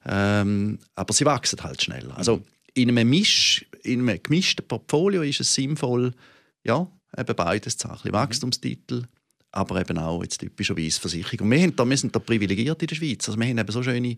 ähm, 0.06 0.78
aber 0.94 1.12
sie 1.12 1.24
wachsen 1.24 1.62
halt 1.62 1.82
schneller. 1.82 2.16
Also 2.16 2.42
in 2.74 2.88
einem, 2.90 3.08
Misch, 3.08 3.66
in 3.82 4.08
einem 4.08 4.22
gemischten 4.22 4.66
Portfolio 4.66 5.22
ist 5.22 5.40
es 5.40 5.54
sinnvoll, 5.54 6.12
ja, 6.64 6.86
eben 7.16 7.36
beides 7.36 7.76
zu 7.76 7.88
haben. 7.88 8.00
Ein 8.04 8.12
Wachstumstitel, 8.12 9.04
aber 9.52 9.80
eben 9.80 9.98
auch 9.98 10.22
jetzt 10.22 10.38
typischerweise 10.38 11.00
Versicherung. 11.00 11.46
Und 11.46 11.50
wir, 11.50 11.62
haben 11.62 11.74
da, 11.74 11.88
wir 11.88 11.96
sind 11.96 12.14
da 12.14 12.18
privilegiert 12.18 12.82
in 12.82 12.88
der 12.88 12.94
Schweiz. 12.94 13.28
Also 13.28 13.40
wir 13.40 13.46
haben 13.46 13.58
eben 13.58 13.72
so 13.72 13.82
schöne, 13.82 14.16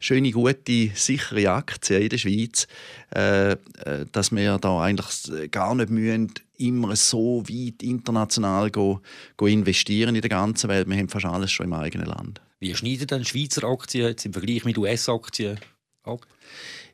schöne 0.00 0.30
gute, 0.30 0.90
sichere 0.94 1.50
Aktien 1.50 2.02
in 2.02 2.08
der 2.08 2.18
Schweiz, 2.18 2.66
äh, 3.14 3.52
äh 3.52 3.56
dass 4.12 4.32
wir 4.32 4.58
da 4.58 4.80
eigentlich 4.80 5.50
gar 5.50 5.74
nicht 5.74 5.90
müssen, 5.90 6.32
immer 6.56 6.96
so 6.96 7.42
weit 7.48 7.82
international 7.82 8.70
go, 8.70 9.00
go 9.36 9.46
investieren 9.46 10.14
in 10.14 10.20
der 10.20 10.30
ganzen 10.30 10.68
Welt. 10.68 10.88
Wir 10.88 10.96
haben 10.96 11.08
fast 11.08 11.26
alles 11.26 11.52
schon 11.52 11.66
im 11.66 11.72
eigenen 11.72 12.06
Land. 12.06 12.40
Wie 12.58 12.74
schneiden 12.74 13.06
dann 13.06 13.24
Schweizer 13.24 13.64
Aktien 13.64 14.08
jetzt 14.08 14.26
im 14.26 14.32
Vergleich 14.32 14.64
mit 14.64 14.76
US-Aktien 14.76 15.58
ab? 16.02 16.26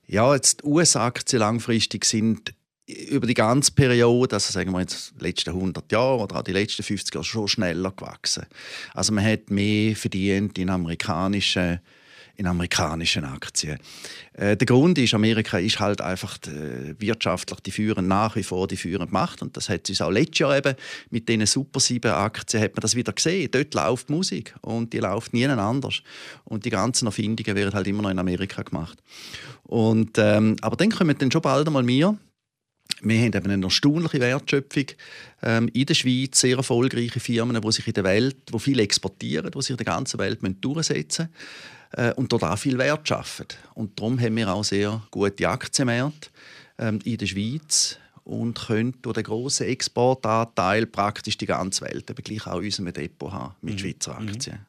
Ja, 0.06 0.32
jetzt 0.34 0.62
US-Aktien 0.62 1.40
langfristig 1.40 2.04
sind 2.04 2.54
über 2.86 3.26
die 3.26 3.34
ganze 3.34 3.72
Periode, 3.72 4.36
also 4.36 4.52
sagen 4.52 4.70
wir 4.72 4.80
jetzt 4.80 5.14
die 5.18 5.24
letzten 5.24 5.50
100 5.50 5.90
Jahre 5.90 6.22
oder 6.22 6.36
auch 6.36 6.42
die 6.42 6.52
letzten 6.52 6.82
50 6.82 7.14
Jahre, 7.14 7.24
schon 7.24 7.48
schneller 7.48 7.90
gewachsen. 7.90 8.46
Also 8.94 9.12
man 9.12 9.24
hat 9.24 9.50
mehr 9.50 9.96
verdient 9.96 10.58
in 10.58 10.70
amerikanischen 10.70 11.80
in 12.38 12.46
amerikanischen 12.46 13.24
Aktien. 13.24 13.78
Äh, 14.34 14.56
der 14.56 14.66
Grund 14.66 14.98
ist, 14.98 15.14
Amerika 15.14 15.58
ist 15.58 15.80
halt 15.80 16.00
einfach 16.00 16.36
äh, 16.46 16.94
wirtschaftlich 16.98 17.60
die 17.60 17.70
führend 17.70 18.08
nach 18.08 18.36
wie 18.36 18.42
vor 18.42 18.68
die 18.68 18.76
führend 18.76 19.08
gemacht 19.08 19.40
und 19.40 19.56
das 19.56 19.68
hat 19.68 19.88
uns 19.88 20.00
auch 20.02 20.10
letztes 20.10 20.40
Jahr 20.40 20.56
eben 20.56 20.74
mit 21.10 21.28
diesen 21.28 21.46
Super 21.46 21.80
7 21.80 22.10
Aktien 22.10 22.62
hat 22.62 22.74
man 22.74 22.82
das 22.82 22.94
wieder 22.94 23.12
gesehen. 23.12 23.48
Dort 23.50 23.74
läuft 23.74 24.10
Musik 24.10 24.54
und 24.60 24.92
die 24.92 24.98
läuft 24.98 25.32
nie 25.32 25.46
anders 25.46 26.02
und 26.44 26.64
die 26.64 26.70
ganzen 26.70 27.06
Erfindungen 27.06 27.56
werden 27.56 27.74
halt 27.74 27.86
immer 27.86 28.02
noch 28.02 28.10
in 28.10 28.18
Amerika 28.18 28.62
gemacht. 28.62 29.02
Und, 29.62 30.18
ähm, 30.18 30.56
aber 30.60 30.76
dann 30.76 30.90
kommen 30.90 31.16
dann 31.18 31.32
schon 31.32 31.42
bald 31.42 31.66
einmal 31.66 31.86
wir 31.86 32.18
wir 33.02 33.18
haben 33.18 33.32
eben 33.34 33.50
eine 33.50 33.64
erstaunliche 33.64 34.20
Wertschöpfung 34.20 34.86
ähm, 35.42 35.68
in 35.68 35.86
der 35.86 35.94
Schweiz, 35.94 36.40
sehr 36.40 36.56
erfolgreiche 36.56 37.20
Firmen, 37.20 37.60
die 37.60 37.72
sich 37.72 37.86
in 37.86 37.92
der 37.92 38.04
Welt, 38.04 38.36
die 38.52 38.58
viel 38.58 38.80
exportieren, 38.80 39.50
die 39.50 39.62
sich 39.62 39.70
in 39.70 39.76
der 39.76 39.86
ganzen 39.86 40.18
Welt 40.18 40.40
durchsetzen 40.60 41.28
müssen 41.28 42.06
äh, 42.08 42.12
und 42.14 42.32
dort 42.32 42.44
auch 42.44 42.58
viel 42.58 42.78
Wert 42.78 43.06
schaffen. 43.06 43.46
Und 43.74 43.98
darum 43.98 44.18
haben 44.20 44.36
wir 44.36 44.52
auch 44.52 44.64
sehr 44.64 45.02
gute 45.10 45.48
Aktienmärkte 45.48 46.30
ähm, 46.78 47.00
in 47.04 47.18
der 47.18 47.26
Schweiz 47.26 47.98
und 48.24 48.58
können 48.66 48.94
durch 49.02 49.14
den 49.14 49.24
grossen 49.24 49.68
Exportanteil 49.68 50.86
praktisch 50.86 51.38
die 51.38 51.46
ganze 51.46 51.84
Welt 51.84 52.10
eben 52.10 52.22
gleich 52.22 52.46
auch 52.46 52.58
unserem 52.58 52.92
Depot 52.92 53.32
haben 53.32 53.54
mit 53.60 53.74
mhm. 53.74 53.78
Schweizer 53.78 54.20
mhm. 54.20 54.28
Aktien. 54.28 54.66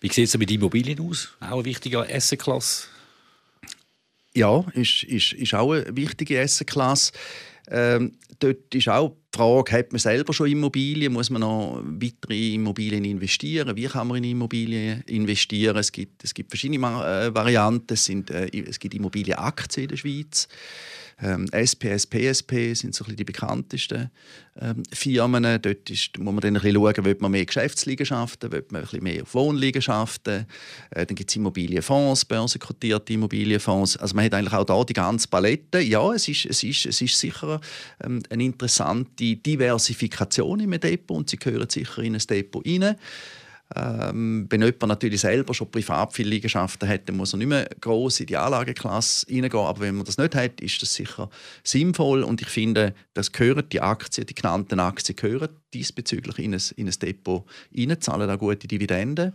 Wie 0.00 0.12
sieht 0.12 0.28
es 0.28 0.38
mit 0.38 0.50
Immobilien 0.50 1.00
aus? 1.00 1.34
Auch 1.40 1.54
eine 1.54 1.64
wichtige 1.64 2.00
Assetklasse? 2.00 2.86
Ja, 4.34 4.64
ist, 4.72 5.02
ist, 5.04 5.32
ist 5.34 5.54
auch 5.54 5.72
eine 5.72 5.96
wichtige 5.96 6.38
Essenklasse. 6.38 7.12
Ähm, 7.70 8.12
dort 8.38 8.74
ist 8.74 8.88
auch 8.88 9.16
die 9.32 9.38
Frage, 9.38 9.72
hat 9.72 9.92
man 9.92 9.98
selber 9.98 10.32
schon 10.32 10.50
Immobilien? 10.50 11.12
Muss 11.12 11.30
man 11.30 11.40
noch 11.40 11.82
weitere 11.84 12.54
Immobilien 12.54 13.04
investieren? 13.04 13.76
Wie 13.76 13.86
kann 13.86 14.08
man 14.08 14.18
in 14.18 14.24
Immobilien 14.24 15.02
investieren? 15.06 15.76
Es 15.76 15.90
gibt, 15.90 16.22
es 16.24 16.34
gibt 16.34 16.50
verschiedene 16.50 16.78
äh, 16.78 17.34
Varianten. 17.34 17.94
Es, 17.94 18.04
sind, 18.04 18.30
äh, 18.30 18.48
es 18.68 18.78
gibt 18.78 18.94
Immobilienaktien 18.94 19.84
in 19.84 19.88
der 19.88 19.96
Schweiz. 19.96 20.48
Ähm, 21.22 21.46
SPS, 21.52 22.06
PSP 22.06 22.74
sind 22.74 22.94
so 22.94 23.04
ein 23.04 23.14
die 23.14 23.24
bekanntesten 23.24 24.10
ähm, 24.60 24.82
Firmen. 24.92 25.44
Dort 25.62 25.88
ist, 25.88 26.18
muss 26.18 26.34
man 26.34 26.40
dann 26.40 26.56
ein 26.56 26.62
bisschen 26.62 26.74
schauen, 26.74 27.04
will 27.04 27.16
man 27.20 27.30
mehr 27.30 27.46
Geschäftsliegenschaften, 27.46 28.50
will 28.50 28.64
man 28.70 28.80
ein 28.80 28.84
bisschen 28.84 29.04
mehr 29.04 29.22
Wohnliegenschaften. 29.32 30.46
Äh, 30.90 31.06
dann 31.06 31.14
gibt 31.14 31.30
es 31.30 31.36
Immobilienfonds, 31.36 32.24
börsenkotierte 32.24 33.12
Immobilienfonds. 33.12 33.96
Also 33.98 34.16
man 34.16 34.24
hat 34.24 34.34
eigentlich 34.34 34.52
auch 34.52 34.64
da 34.64 34.82
die 34.84 34.94
ganze 34.94 35.28
Palette. 35.28 35.80
Ja, 35.80 36.12
es 36.12 36.26
ist, 36.26 36.46
es 36.46 36.62
ist, 36.64 36.86
es 36.86 37.00
ist 37.00 37.18
sicher 37.18 37.60
ähm, 38.02 38.22
eine 38.28 38.44
interessante 38.44 39.21
Diversifikation 39.22 40.60
im 40.60 40.78
Depot 40.78 41.16
und 41.16 41.30
sie 41.30 41.36
gehören 41.36 41.68
sicher 41.68 42.02
in 42.02 42.14
ein 42.14 42.22
Depot 42.28 42.66
rein. 42.66 42.96
Ähm, 43.74 44.46
wenn 44.50 44.60
jemand 44.60 44.88
natürlich 44.88 45.20
selber 45.20 45.54
schon 45.54 45.70
privat 45.70 46.12
viele 46.12 46.30
Liegenschaften 46.30 46.88
hat, 46.88 47.08
dann 47.08 47.16
muss 47.16 47.32
er 47.32 47.38
nicht 47.38 47.48
mehr 47.48 47.68
gross 47.80 48.20
in 48.20 48.26
die 48.26 48.36
Anlageklasse 48.36 49.26
hineingehen. 49.28 49.64
Aber 49.64 49.80
wenn 49.80 49.94
man 49.94 50.04
das 50.04 50.18
nicht 50.18 50.34
hat, 50.34 50.60
ist 50.60 50.82
das 50.82 50.94
sicher 50.94 51.30
sinnvoll. 51.64 52.22
Und 52.22 52.42
ich 52.42 52.48
finde, 52.48 52.94
das 53.14 53.32
gehören 53.32 53.68
die 53.70 53.80
Aktien, 53.80 54.26
die 54.26 54.34
genannten 54.34 54.80
Aktien 54.80 55.16
gehören 55.16 55.48
diesbezüglich 55.72 56.38
in 56.38 56.54
ein, 56.54 56.62
in 56.76 56.88
ein 56.88 56.94
Depot 57.00 57.44
rein, 57.76 58.00
zahlen 58.00 58.30
auch 58.30 58.38
gute 58.38 58.68
Dividenden. 58.68 59.32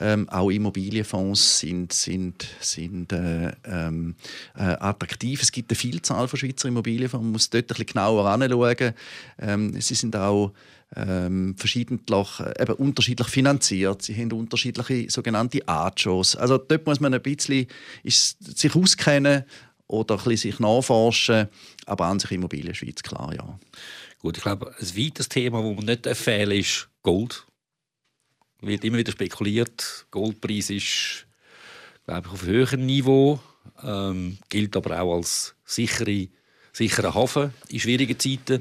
Ähm, 0.00 0.28
auch 0.28 0.50
Immobilienfonds 0.50 1.60
sind, 1.60 1.92
sind, 1.92 2.46
sind 2.60 3.12
äh, 3.12 3.52
ähm, 3.64 4.14
äh, 4.56 4.62
attraktiv. 4.62 5.42
Es 5.42 5.52
gibt 5.52 5.70
eine 5.70 5.76
Vielzahl 5.76 6.28
von 6.28 6.38
Schweizer 6.38 6.68
Immobilienfonds. 6.68 7.22
Man 7.22 7.32
muss 7.32 7.50
dort 7.50 7.64
ein 7.64 7.68
bisschen 7.68 7.86
genauer 7.86 8.26
anschauen. 8.28 8.94
Ähm, 9.38 9.80
sie 9.80 9.94
sind 9.94 10.16
auch 10.16 10.52
ähm, 10.94 11.54
verschiedentlich, 11.56 12.40
äh, 12.40 12.62
eben 12.62 12.74
unterschiedlich 12.74 13.28
finanziert. 13.28 14.02
Sie 14.02 14.14
haben 14.14 14.32
unterschiedliche 14.32 15.10
sogenannte 15.10 15.66
Anschos. 15.66 16.36
Also 16.36 16.58
dort 16.58 16.86
muss 16.86 17.00
man 17.00 17.14
ein 17.14 17.22
bisschen 17.22 17.66
ist, 18.02 18.58
sich 18.58 18.74
auskennen 18.74 19.44
oder 19.88 20.14
ein 20.14 20.24
bisschen 20.24 20.52
sich 20.52 20.60
nachforschen. 20.60 21.48
Aber 21.86 22.06
an 22.06 22.20
sich 22.20 22.32
Immobilien 22.32 22.74
Schweiz, 22.74 23.02
klar, 23.02 23.32
ja. 23.34 23.58
Gut, 24.20 24.36
ich 24.36 24.42
glaube, 24.42 24.74
ein 24.78 24.96
weiteres 24.96 25.28
Thema, 25.28 25.62
das 25.62 25.76
man 25.76 25.84
nicht 25.84 26.06
fehlen 26.16 26.58
ist 26.58 26.88
Gold. 27.02 27.46
Wird 28.66 28.84
immer 28.84 28.98
wieder 28.98 29.12
spekuliert. 29.12 30.06
Goldpreis 30.10 30.70
ist, 30.70 31.26
glaube 32.04 32.26
ich, 32.26 32.32
auf 32.32 32.42
höherem 32.42 32.84
Niveau. 32.84 33.38
Ähm, 33.84 34.38
gilt 34.48 34.76
aber 34.76 35.00
auch 35.00 35.18
als 35.18 35.54
sichere, 35.64 36.26
sicherer 36.72 37.14
Hafen 37.14 37.54
in 37.68 37.78
schwierigen 37.78 38.18
Zeiten. 38.18 38.60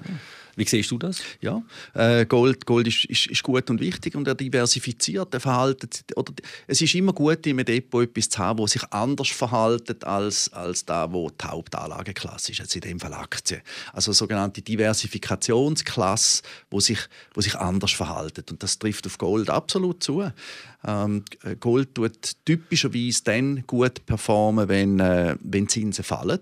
Wie 0.56 0.66
siehst 0.66 0.92
du 0.92 0.98
das? 0.98 1.22
Ja, 1.42 1.62
äh, 1.94 2.26
Gold, 2.26 2.66
Gold 2.66 2.88
ist, 2.88 3.06
ist, 3.06 3.28
ist, 3.28 3.44
gut 3.44 3.70
und 3.70 3.82
wichtig 3.82 4.16
und 4.16 4.28
er 4.28 4.36
diversifiziert 4.36 5.34
er 5.34 5.40
verhaltet. 5.40 6.06
Oder, 6.16 6.34
es 6.68 6.82
ist 6.82 6.96
immer 6.96 7.12
gut, 7.12 7.46
in 7.46 7.58
einem 7.58 7.66
Depot 7.66 8.04
etwas 8.04 8.30
zu 8.30 8.40
haben, 8.40 8.62
das 8.62 8.72
sich 8.72 8.84
anders 8.92 9.30
verhaltet 9.30 10.06
als, 10.06 10.52
als 10.54 10.86
da, 10.86 11.12
wo 11.12 11.30
die 11.30 11.46
Hauptanlageklasse 11.46 12.54
ist, 12.54 12.62
also 12.62 12.76
in 12.76 12.82
dem 12.82 13.00
Fall 13.00 13.14
Aktien. 13.14 13.62
Also 13.92 14.12
eine 14.12 14.16
sogenannte 14.16 14.62
Diversifikationsklasse, 14.62 16.44
wo 16.72 16.80
sich, 16.80 17.00
wo 17.34 17.42
sich 17.42 17.56
anders 17.56 17.92
verhaltet 17.92 18.52
und 18.52 18.64
das 18.64 18.80
trifft 18.80 19.06
auf 19.08 19.18
Gold 19.18 19.50
absolut 19.50 20.04
zu. 20.04 20.32
Ähm, 20.88 21.24
Gold 21.60 21.96
tut 21.96 22.46
typischerweise 22.46 23.24
dann 23.24 23.68
gut 23.68 24.06
performen, 24.06 24.70
wenn, 24.70 25.00
äh, 25.00 25.36
wenn 25.42 25.68
Zinsen 25.68 26.04
fallen. 26.04 26.40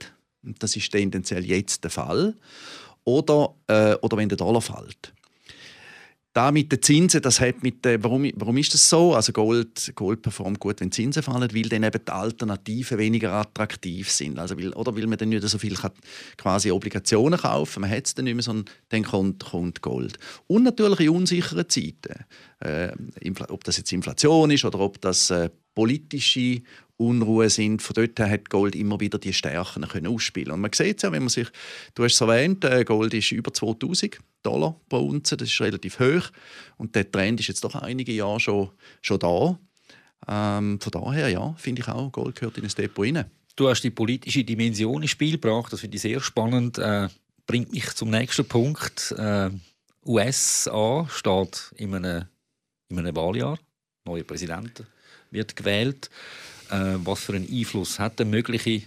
Das 0.60 0.76
ist 0.76 0.92
tendenziell 0.92 1.46
jetzt 1.46 1.84
der 1.84 1.92
Fall 1.92 2.36
oder, 3.06 3.56
äh, 3.68 3.96
oder 4.02 4.18
wenn 4.18 4.30
der 4.30 4.38
Dollar 4.38 4.62
fällt. 4.62 5.14
Da 6.34 6.52
mit 6.52 6.72
den 6.72 6.82
Zinsen, 6.82 7.22
das 7.22 7.40
hat 7.40 7.62
mit, 7.62 7.86
äh, 7.86 8.04
warum, 8.04 8.28
warum 8.38 8.58
ist 8.58 8.74
das 8.74 8.90
so? 8.90 9.14
Also 9.14 9.32
Gold, 9.32 9.92
Gold 9.94 10.24
performt 10.24 10.60
gut, 10.60 10.82
wenn 10.82 10.92
Zinsen 10.92 11.22
fallen, 11.22 11.54
weil 11.54 11.70
dann 11.70 11.84
eben 11.84 12.02
die 12.04 12.12
Alternativen 12.12 12.98
weniger 12.98 13.34
attraktiv 13.34 14.10
sind. 14.10 14.40
Also 14.40 14.58
weil, 14.58 14.74
oder 14.74 14.96
weil 14.98 15.06
man 15.06 15.20
dann 15.20 15.30
nicht 15.30 15.48
so 15.48 15.60
viel 15.60 15.76
kann, 15.76 15.92
quasi 16.36 16.72
Obligationen 16.72 17.40
kaufen 17.40 17.82
man 17.82 17.92
hat 17.92 18.08
es 18.08 18.16
dann 18.16 18.26
nicht 18.26 18.34
mehr, 18.34 18.42
sondern 18.42 18.66
dann 18.90 19.04
kommt, 19.04 19.46
kommt 19.46 19.82
Gold. 19.84 20.18
Und 20.48 20.64
natürlich 20.64 21.02
in 21.02 21.10
unsicheren 21.10 21.70
Zeiten, 21.70 22.26
äh, 22.62 22.92
ob 23.50 23.64
das 23.64 23.78
jetzt 23.78 23.92
Inflation 23.92 24.50
ist 24.50 24.66
oder 24.66 24.80
ob 24.80 25.00
das 25.02 25.30
äh, 25.30 25.52
politische 25.76 26.64
Unruhe 27.04 27.50
sind. 27.50 27.82
Von 27.82 27.94
dort 27.94 28.20
her 28.20 28.30
hat 28.30 28.50
Gold 28.50 28.76
immer 28.76 29.00
wieder 29.00 29.20
die 29.20 29.34
Stärken 29.34 29.88
können 29.88 30.08
ausspielen. 30.08 30.52
Und 30.52 30.62
man 30.62 30.72
sieht 30.74 30.98
es 30.98 31.04
ja, 31.04 31.12
wenn 31.12 31.24
man 31.24 31.30
sich, 31.30 31.48
du 31.96 32.04
hast 32.04 32.14
es 32.14 32.22
erwähnt, 32.22 32.64
äh, 32.66 32.84
Gold 32.84 33.14
ist 33.14 33.32
über 33.32 33.54
2000 33.54 34.20
Dollar 34.44 34.76
pro 34.90 35.00
Unze, 35.00 35.38
das 35.38 35.50
ist 35.50 35.62
relativ 35.62 36.00
hoch. 36.00 36.32
Und 36.78 36.96
der 36.96 37.10
Trend 37.10 37.40
ist 37.40 37.48
jetzt 37.48 37.64
doch 37.64 37.76
einige 37.76 38.12
Jahre 38.12 38.40
schon, 38.40 38.70
schon 39.02 39.20
da. 39.20 39.60
Ähm, 40.28 40.80
von 40.80 40.92
daher, 40.92 41.30
ja, 41.30 41.54
finde 41.58 41.82
ich 41.82 41.88
auch, 41.88 42.12
Gold 42.12 42.36
gehört 42.36 42.58
in 42.58 42.64
ein 42.64 42.72
Depot 42.76 43.06
rein. 43.06 43.26
Du 43.56 43.70
hast 43.70 43.82
die 43.82 43.92
politische 43.92 44.44
Dimension 44.44 45.02
ins 45.02 45.12
Spiel 45.12 45.34
gebracht, 45.34 45.72
das 45.72 45.82
finde 45.82 45.96
ich 45.96 46.02
sehr 46.02 46.20
spannend. 46.20 46.78
Äh, 46.80 47.10
bringt 47.46 47.72
mich 47.72 47.94
zum 47.94 48.10
nächsten 48.10 48.46
Punkt. 48.46 49.14
Äh, 49.18 49.52
USA 50.06 51.08
steht 51.10 51.72
in 51.76 51.94
einem, 51.94 52.26
in 52.90 53.00
einem 53.00 53.16
Wahljahr. 53.16 53.60
Neuer 54.06 54.24
Präsident 54.24 54.84
wird 55.32 55.56
gewählt. 55.56 56.10
Äh, 56.70 56.98
was 57.04 57.22
für 57.22 57.34
einen 57.34 57.48
Einfluss 57.50 58.00
hat 58.00 58.20
der 58.20 58.26
mögliche 58.26 58.84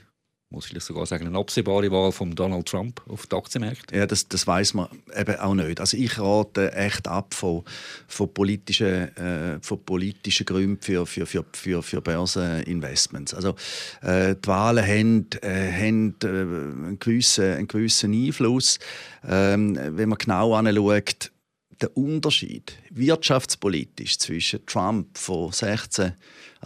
muss 0.49 0.71
ich 0.73 0.83
sogar 0.83 1.07
sagen, 1.07 1.27
eine 1.27 1.39
absehbare 1.39 1.91
Wahl 1.91 2.13
von 2.13 2.35
Donald 2.35 2.67
Trump 2.67 3.03
auf 3.09 3.27
die 3.27 3.35
Aktienmärkte? 3.35 3.97
Ja, 3.97 4.07
das, 4.07 4.29
das 4.29 4.47
weiß 4.47 4.75
man 4.75 4.89
eben 5.15 5.37
auch 5.37 5.55
nicht. 5.55 5.81
Also 5.81 5.97
ich 5.97 6.19
rate 6.19 6.73
echt 6.73 7.09
ab 7.09 7.35
von, 7.35 7.65
von, 8.07 8.33
politischen, 8.33 9.17
äh, 9.17 9.59
von 9.61 9.85
politischen 9.85 10.47
Gründen 10.47 10.81
für, 10.81 11.05
für, 11.05 11.27
für, 11.27 11.45
für, 11.53 11.83
für 11.83 12.01
Börseninvestments. 12.01 13.35
Also 13.35 13.57
äh, 14.03 14.37
die 14.37 14.49
Wahlen 14.49 14.87
haben, 14.87 15.27
äh, 15.43 15.73
haben 15.73 16.15
äh, 16.23 16.27
einen, 16.27 16.99
gewissen, 17.01 17.53
einen 17.53 17.69
gewissen 17.69 18.13
Einfluss. 18.13 18.79
Ähm, 19.27 19.77
wenn 19.77 20.09
man 20.09 20.19
genau 20.19 20.55
anschaut, 20.55 21.33
der 21.81 21.97
Unterschied 21.97 22.73
wirtschaftspolitisch 22.91 24.19
zwischen 24.19 24.65
Trump 24.67 25.19
von 25.19 25.53
16 25.53 26.15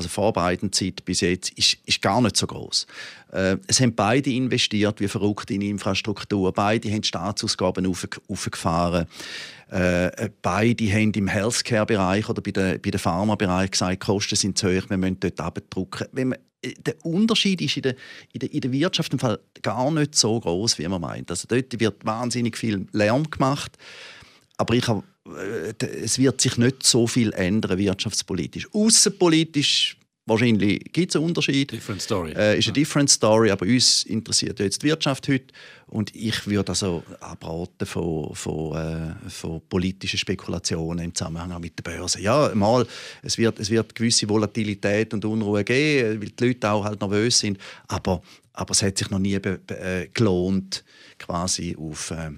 also 0.01 0.09
vor 0.09 0.33
beiden 0.33 0.73
Zeit 0.73 1.05
bis 1.05 1.21
jetzt, 1.21 1.51
ist, 1.59 1.77
ist 1.85 2.01
gar 2.01 2.23
nicht 2.23 2.37
so 2.37 2.47
groß. 2.47 2.87
Äh, 3.33 3.59
es 3.67 3.81
haben 3.81 3.95
beide 3.95 4.31
investiert 4.31 4.99
wie 5.01 5.09
verrückt 5.09 5.51
in 5.51 5.61
Infrastruktur. 5.61 6.53
Beide 6.53 6.91
haben 6.91 7.03
Staatsausgaben 7.03 7.87
aufgefahren. 7.87 9.07
Äh, 9.69 10.31
beide 10.41 10.93
haben 10.93 11.13
im 11.13 11.29
Healthcare-Bereich 11.29 12.29
oder 12.29 12.41
bei 12.41 12.51
den, 12.51 12.81
bei 12.81 12.91
den 12.91 12.99
Pharma-Bereich 12.99 13.73
gesagt, 13.73 13.93
die 13.93 14.07
Kosten 14.07 14.37
sind 14.37 14.57
zu 14.57 14.69
hoch, 14.69 14.89
wir 14.89 14.97
müssen 14.97 15.21
dort 15.21 15.39
abdrucken. 15.39 16.07
Äh, 16.17 16.75
der 16.79 17.05
Unterschied 17.05 17.61
ist 17.61 17.77
in 17.77 17.83
der, 17.83 17.97
in 18.33 18.41
der, 18.41 18.53
in 18.53 18.61
der 18.63 18.73
Wirtschaft 18.73 19.13
im 19.13 19.19
Fall 19.19 19.39
gar 19.61 19.91
nicht 19.91 20.15
so 20.15 20.41
groß, 20.41 20.79
wie 20.79 20.89
man 20.89 21.01
meint. 21.01 21.31
Also 21.31 21.47
dort 21.47 21.79
wird 21.79 22.05
wahnsinnig 22.07 22.57
viel 22.57 22.87
Lärm 22.93 23.31
gemacht. 23.31 23.77
Aber 24.61 24.75
ich 24.75 24.87
habe 24.87 25.03
äh, 25.27 25.87
es 26.05 26.19
wird 26.19 26.41
sich 26.41 26.59
nicht 26.59 26.85
so 26.85 27.07
viel 27.07 27.33
ändern 27.33 27.79
wirtschaftspolitisch. 27.79 28.69
Außenpolitisch 28.73 29.97
wahrscheinlich 30.27 30.85
gibt 30.93 31.11
es 31.11 31.17
einen 31.17 31.25
Unterschied. 31.25 31.73
Different 31.73 32.03
story. 32.03 32.33
Äh, 32.33 32.59
ist 32.59 32.67
eine 32.67 32.75
different 32.75 33.11
story, 33.11 33.51
aber 33.51 33.65
uns 33.65 34.03
interessiert 34.05 34.61
jetzt 34.61 34.83
die 34.83 34.89
Wirtschaft 34.89 35.29
heute 35.29 35.47
und 35.87 36.15
ich 36.15 36.47
würde 36.47 36.69
also 36.69 37.03
abraten 37.21 37.87
von, 37.87 38.35
von, 38.35 38.77
äh, 38.77 39.31
von 39.31 39.63
politischen 39.67 40.19
Spekulationen 40.19 41.07
im 41.07 41.15
Zusammenhang 41.15 41.59
mit 41.59 41.79
der 41.79 41.91
Börse. 41.91 42.21
Ja, 42.21 42.51
mal, 42.55 42.87
es 43.23 43.39
wird, 43.39 43.59
es 43.61 43.71
wird 43.71 43.95
gewisse 43.95 44.29
Volatilität 44.29 45.15
und 45.15 45.25
Unruhe 45.25 45.65
geben, 45.65 46.21
weil 46.21 46.29
die 46.29 46.47
Leute 46.47 46.71
auch 46.71 46.85
halt 46.85 47.01
nervös 47.01 47.39
sind, 47.39 47.59
aber, 47.89 48.21
aber 48.53 48.73
es 48.73 48.83
hat 48.83 48.99
sich 48.99 49.09
noch 49.11 49.19
nie 49.19 49.35
äh, 49.35 50.09
gelohnt, 50.13 50.85
quasi 51.19 51.75
auf... 51.79 52.11
Äh, 52.11 52.33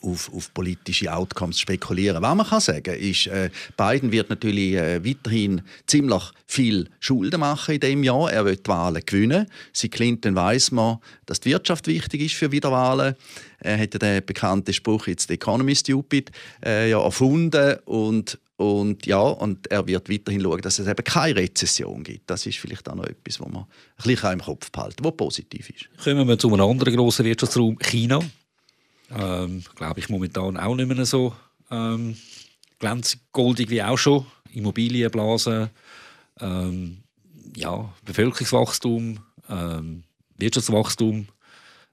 auf, 0.00 0.32
auf 0.32 0.52
politische 0.54 1.12
Outcomes 1.12 1.58
spekulieren. 1.58 2.22
Was 2.22 2.34
man 2.34 2.46
kann 2.46 2.60
sagen 2.60 2.94
ist, 2.94 3.26
äh, 3.26 3.50
Biden 3.76 4.12
wird 4.12 4.30
natürlich 4.30 4.74
äh, 4.74 5.04
weiterhin 5.04 5.62
ziemlich 5.86 6.22
viel 6.46 6.88
Schulden 7.00 7.40
machen 7.40 7.74
in 7.74 7.80
dem 7.80 8.02
Jahr. 8.02 8.32
Er 8.32 8.44
wird 8.44 8.66
die 8.66 8.70
Wahlen 8.70 9.02
gewinnen. 9.04 9.46
Sie 9.72 9.88
Clinton 9.88 10.34
weiß 10.34 10.70
man, 10.72 10.98
dass 11.26 11.40
die 11.40 11.50
Wirtschaft 11.50 11.86
wichtig 11.86 12.22
ist 12.22 12.34
für 12.34 12.52
Wiederwahlen. 12.52 13.14
Er 13.58 13.78
hat 13.78 13.94
ja 13.94 13.98
den 13.98 14.24
bekannten 14.24 14.72
Spruch 14.72 15.06
jetzt 15.06 15.28
«The 15.28 15.34
economy 15.34 15.74
stupid» 15.74 16.30
äh, 16.64 16.90
ja, 16.90 17.02
erfunden 17.02 17.76
und 17.84 18.38
und 18.56 19.04
ja, 19.04 19.18
und 19.18 19.66
er 19.66 19.84
wird 19.88 20.08
weiterhin 20.08 20.40
schauen, 20.40 20.60
dass 20.60 20.78
es 20.78 20.86
eben 20.86 21.02
keine 21.02 21.34
Rezession 21.40 22.04
gibt. 22.04 22.30
Das 22.30 22.46
ist 22.46 22.58
vielleicht 22.58 22.88
auch 22.88 22.94
noch 22.94 23.04
etwas, 23.04 23.40
was 23.40 23.48
man 23.48 23.62
ein 23.64 23.66
bisschen 24.04 24.32
im 24.32 24.40
Kopf 24.40 24.70
behalten 24.70 25.04
was 25.04 25.16
positiv 25.16 25.70
ist. 25.70 25.88
Kommen 26.04 26.28
wir 26.28 26.38
zu 26.38 26.52
einem 26.54 26.60
anderen 26.60 26.94
grossen 26.94 27.24
Wirtschaftsraum, 27.24 27.76
China. 27.80 28.20
Ähm, 29.10 29.62
Glaube 29.74 30.00
ich 30.00 30.08
momentan 30.08 30.56
auch 30.56 30.74
nicht 30.74 30.88
mehr 30.88 31.04
so 31.04 31.34
ähm, 31.70 32.16
glänzgoldig 32.78 33.70
wie 33.70 33.82
auch 33.82 33.98
schon. 33.98 34.26
Immobilienblase, 34.52 35.70
ähm, 36.40 36.98
ja, 37.56 37.92
Bevölkerungswachstum, 38.04 39.18
ähm, 39.48 40.04
Wirtschaftswachstum, 40.38 41.26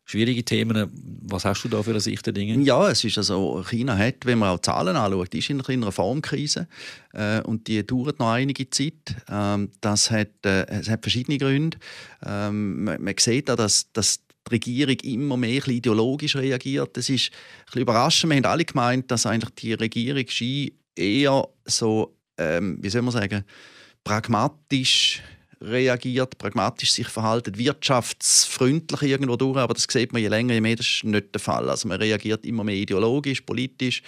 schwierige 0.05 0.43
Themen. 0.43 0.91
Was 1.23 1.45
hast 1.45 1.63
du 1.63 1.69
da 1.69 1.81
für 1.81 1.91
eine 1.91 1.99
Sicht 1.99 2.25
der 2.25 2.33
Dinge? 2.33 2.61
Ja, 2.63 2.89
es 2.89 3.03
ist 3.03 3.17
also, 3.17 3.63
China 3.67 3.97
hat, 3.97 4.25
wenn 4.25 4.39
man 4.39 4.49
auch 4.49 4.59
Zahlen 4.59 4.95
anschaut, 4.95 5.33
ist 5.33 5.49
in 5.49 5.61
einer 5.61 5.91
Formkrise 5.91 6.67
äh, 7.13 7.41
und 7.41 7.67
die 7.67 7.85
dauert 7.85 8.19
noch 8.19 8.31
einige 8.31 8.69
Zeit. 8.69 9.15
Ähm, 9.29 9.71
das 9.81 10.11
hat, 10.11 10.45
äh, 10.45 10.65
es 10.67 10.89
hat 10.89 11.01
verschiedene 11.01 11.37
Gründe. 11.37 11.77
Ähm, 12.25 12.83
man, 12.83 13.01
man, 13.01 13.15
sieht 13.17 13.49
auch, 13.49 13.55
dass, 13.55 13.91
dass 13.93 14.19
die 14.47 14.53
Regierung 14.53 14.97
immer 15.03 15.37
mehr 15.37 15.67
ideologisch 15.67 16.35
reagiert. 16.35 16.97
Das 16.97 17.09
ist 17.09 17.31
ein 17.73 17.81
überraschend. 17.81 18.31
Wir 18.31 18.37
haben 18.37 18.45
alle 18.45 18.65
gemeint, 18.65 19.11
dass 19.11 19.25
eigentlich 19.25 19.55
die 19.55 19.73
Regierung 19.73 20.25
eher 20.95 21.47
so, 21.65 22.15
ähm, 22.37 22.77
wie 22.81 22.89
soll 22.89 23.01
man 23.01 23.11
sagen, 23.11 23.43
pragmatisch 24.03 25.21
reagiert, 25.61 26.37
pragmatisch 26.37 26.91
sich 26.91 27.07
verhalten, 27.07 27.57
wirtschaftsfreundlich 27.57 29.03
irgendwo 29.03 29.35
durch, 29.35 29.57
aber 29.57 29.75
das 29.75 29.85
sieht 29.87 30.11
man 30.11 30.21
je 30.21 30.27
länger, 30.27 30.55
je 30.55 30.61
mehr, 30.61 30.75
das 30.75 30.87
ist 30.87 31.03
nicht 31.03 31.33
der 31.33 31.39
Fall. 31.39 31.69
Also 31.69 31.87
man 31.87 31.99
reagiert 31.99 32.45
immer 32.45 32.63
mehr 32.63 32.75
ideologisch, 32.75 33.41
politisch 33.41 34.01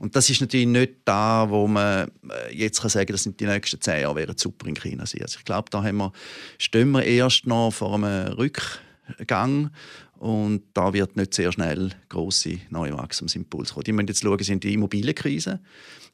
und 0.00 0.16
das 0.16 0.28
ist 0.28 0.40
natürlich 0.40 0.66
nicht 0.66 0.94
da, 1.04 1.46
wo 1.48 1.68
man 1.68 2.10
äh, 2.28 2.54
jetzt 2.54 2.80
kann 2.80 2.90
sagen, 2.90 3.12
das 3.12 3.22
sind 3.22 3.38
die 3.38 3.46
nächsten 3.46 3.80
zehn 3.80 4.02
Jahre 4.02 4.16
wären 4.16 4.36
super 4.36 4.66
in 4.66 4.74
China 4.74 5.06
sein. 5.06 5.22
Also 5.22 5.38
ich 5.38 5.44
glaube, 5.44 5.70
da 5.70 5.82
haben 5.82 5.98
wir, 5.98 6.12
stehen 6.58 6.90
wir 6.90 7.04
erst 7.04 7.46
noch 7.46 7.70
vor 7.70 7.94
einem 7.94 8.32
Rück 8.32 8.80
Gang. 9.26 9.70
Und 10.18 10.62
da 10.72 10.94
wird 10.94 11.16
nicht 11.16 11.34
sehr 11.34 11.52
schnell 11.52 11.90
große 12.08 12.58
neue 12.70 12.96
Wachstumsimpuls 12.96 13.74
kommen. 13.74 13.84
Die 13.84 13.92
müssen 13.92 14.08
jetzt 14.08 14.22
schauen, 14.22 14.42
sind 14.42 14.64
die 14.64 14.72
Immobilienkrise 14.72 15.60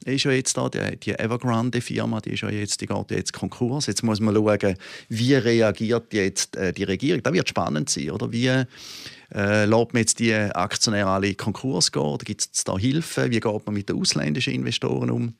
ist 0.05 0.23
ja 0.23 0.31
jetzt 0.31 0.57
da, 0.57 0.69
die, 0.69 0.97
die 0.97 1.13
Evergrande-Firma, 1.13 2.19
die 2.21 2.31
ist 2.31 2.41
ja 2.41 2.49
jetzt, 2.49 2.81
die 2.81 2.87
geht 2.87 3.11
jetzt 3.11 3.33
Konkurs. 3.33 3.87
Jetzt 3.87 4.03
muss 4.03 4.19
man 4.19 4.35
schauen, 4.35 4.75
wie 5.09 5.35
reagiert 5.35 6.13
jetzt 6.13 6.55
äh, 6.55 6.73
die 6.73 6.83
Regierung. 6.83 7.23
Das 7.23 7.33
wird 7.33 7.49
spannend 7.49 7.89
sein, 7.89 8.11
oder? 8.11 8.31
Wie 8.31 8.47
äh, 8.47 8.65
lässt 9.65 9.93
man 9.93 9.99
jetzt 9.99 10.19
die 10.19 10.33
Aktionäre 10.33 11.09
alle 11.09 11.33
Konkurs 11.35 11.91
gehen? 11.91 12.17
Gibt 12.19 12.41
es 12.41 12.63
da 12.63 12.77
Hilfe? 12.77 13.31
Wie 13.31 13.39
geht 13.39 13.65
man 13.65 13.73
mit 13.73 13.89
den 13.89 13.97
ausländischen 13.97 14.53
Investoren 14.53 15.09
um? 15.09 15.33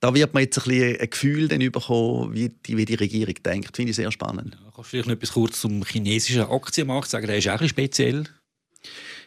Da 0.00 0.14
wird 0.14 0.34
man 0.34 0.42
jetzt 0.42 0.58
ein, 0.58 0.64
bisschen 0.64 1.00
ein 1.00 1.10
Gefühl 1.10 1.48
dann 1.48 1.58
bekommen, 1.58 2.34
wie 2.34 2.48
die, 2.48 2.76
wie 2.76 2.84
die 2.84 2.94
Regierung 2.94 3.34
denkt. 3.44 3.76
Finde 3.76 3.90
ich 3.90 3.96
sehr 3.96 4.12
spannend. 4.12 4.54
Ja, 4.54 4.70
kannst 4.74 4.78
du 4.78 4.82
vielleicht 4.84 5.08
noch 5.08 5.14
etwas 5.14 5.32
kurz 5.32 5.60
zum 5.60 5.84
chinesischen 5.84 6.42
Aktienmarkt 6.42 7.08
sagen? 7.08 7.26
Der 7.26 7.38
ist 7.38 7.48
auch 7.48 7.52
ein 7.52 7.58
bisschen 7.58 7.70
speziell. 7.70 8.24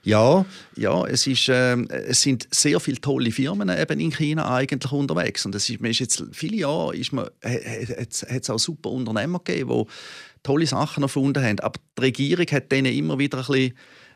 Ja, 0.04 0.46
ja 0.76 1.06
es, 1.06 1.28
ist, 1.28 1.50
äh, 1.50 1.76
es 1.76 2.22
sind 2.22 2.48
sehr 2.52 2.80
viele 2.80 3.02
tolle 3.02 3.32
Firmen 3.32 3.70
eben 3.70 4.00
in 4.00 4.12
China 4.12 4.54
eigentlich 4.54 4.92
unterwegs. 4.92 5.46
Und 5.46 5.56
es 5.56 5.70
ist, 5.70 5.82
man 5.82 5.92
ist 5.92 6.00
jetzt 6.00 6.24
viele 6.32 6.58
Jahre 6.58 6.96
ist 6.96 7.12
man, 7.12 7.26
hat 7.44 8.24
es 8.24 8.50
auch 8.50 8.60
super 8.60 8.92
Unternehmer 8.92 9.40
gegeben, 9.40 9.70
die 9.70 9.92
tolle 10.44 10.68
Sachen 10.68 11.04
erfunden 11.04 11.44
haben. 11.44 11.60
Aber 11.60 11.80
die 11.98 12.02
Regierung 12.02 12.46
hat 12.52 12.72
denen 12.72 12.94
immer 12.94 13.20
wieder 13.20 13.40
ein 13.40 13.46
bisschen 13.46 13.74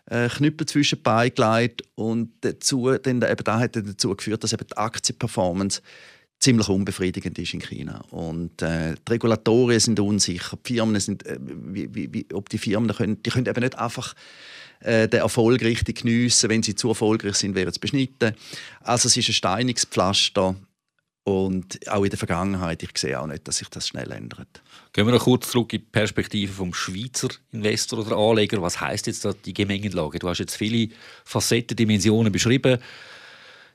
äh, 0.10 0.30
Knüppel 0.30 0.68
zwischen 0.68 1.02
die 1.04 1.84
und 1.96 2.32
dazu, 2.42 2.90
dann, 3.02 3.22
eben, 3.22 3.44
das 3.44 3.60
hat 3.62 3.76
dazu 3.76 4.16
geführt, 4.16 4.44
dass 4.44 4.54
eben 4.54 4.68
die 4.68 4.78
Aktienperformance 4.78 5.82
ziemlich 6.40 6.68
unbefriedigend 6.68 7.40
ist 7.40 7.54
in 7.54 7.62
China. 7.62 8.04
Und 8.10 8.62
äh, 8.62 8.96
die 9.08 9.12
Regulatorien 9.14 9.80
sind 9.80 10.00
unsicher. 10.00 10.58
Die 10.58 10.74
Firmen 10.74 11.00
sind, 11.00 11.26
äh, 11.26 11.38
wie, 11.40 11.94
wie, 11.96 12.14
wie, 12.14 12.28
ob 12.34 12.50
die 12.50 12.58
Firmen 12.58 12.94
können, 12.94 13.24
die 13.24 13.30
können 13.30 13.46
eben 13.46 13.62
nicht 13.62 13.80
einfach 13.80 14.14
äh, 14.82 15.08
den 15.08 15.22
Erfolg 15.22 15.62
richtig 15.62 16.02
geniessen. 16.02 16.50
Wenn 16.50 16.62
sie 16.62 16.76
zu 16.76 16.90
erfolgreich 16.90 17.36
sind, 17.36 17.56
werden 17.56 17.74
sie 17.74 17.80
beschnitten. 17.80 18.34
Also 18.82 19.08
es 19.08 19.16
ist 19.16 19.30
ein 19.30 19.34
steiniges 19.34 19.86
Pflaster. 19.86 20.56
Und 21.26 21.80
auch 21.90 22.04
in 22.04 22.10
der 22.10 22.20
Vergangenheit, 22.20 22.84
ich 22.84 22.98
sehe 22.98 23.20
auch 23.20 23.28
nicht, 23.28 23.48
dass 23.48 23.58
sich 23.58 23.70
das 23.70 23.88
schnell 23.88 24.12
ändert. 24.12 24.62
Gehen 24.92 25.06
wir 25.06 25.14
noch 25.14 25.24
kurz 25.24 25.50
zurück 25.50 25.72
in 25.72 25.80
die 25.80 25.86
Perspektive 25.86 26.52
vom 26.52 26.74
Schweizer 26.74 27.30
Investor 27.54 28.00
oder 28.00 28.18
Anleger. 28.18 28.62
Was 28.62 28.82
heißt 28.82 29.08
jetzt 29.08 29.26
die 29.46 29.54
Gemengenlage? 29.54 30.20
Du 30.20 30.28
hast 30.28 30.40
jetzt 30.40 30.58
viele 30.58 30.94
Facetten, 31.24 31.78
Dimensionen 31.78 32.32
beschrieben 32.32 32.80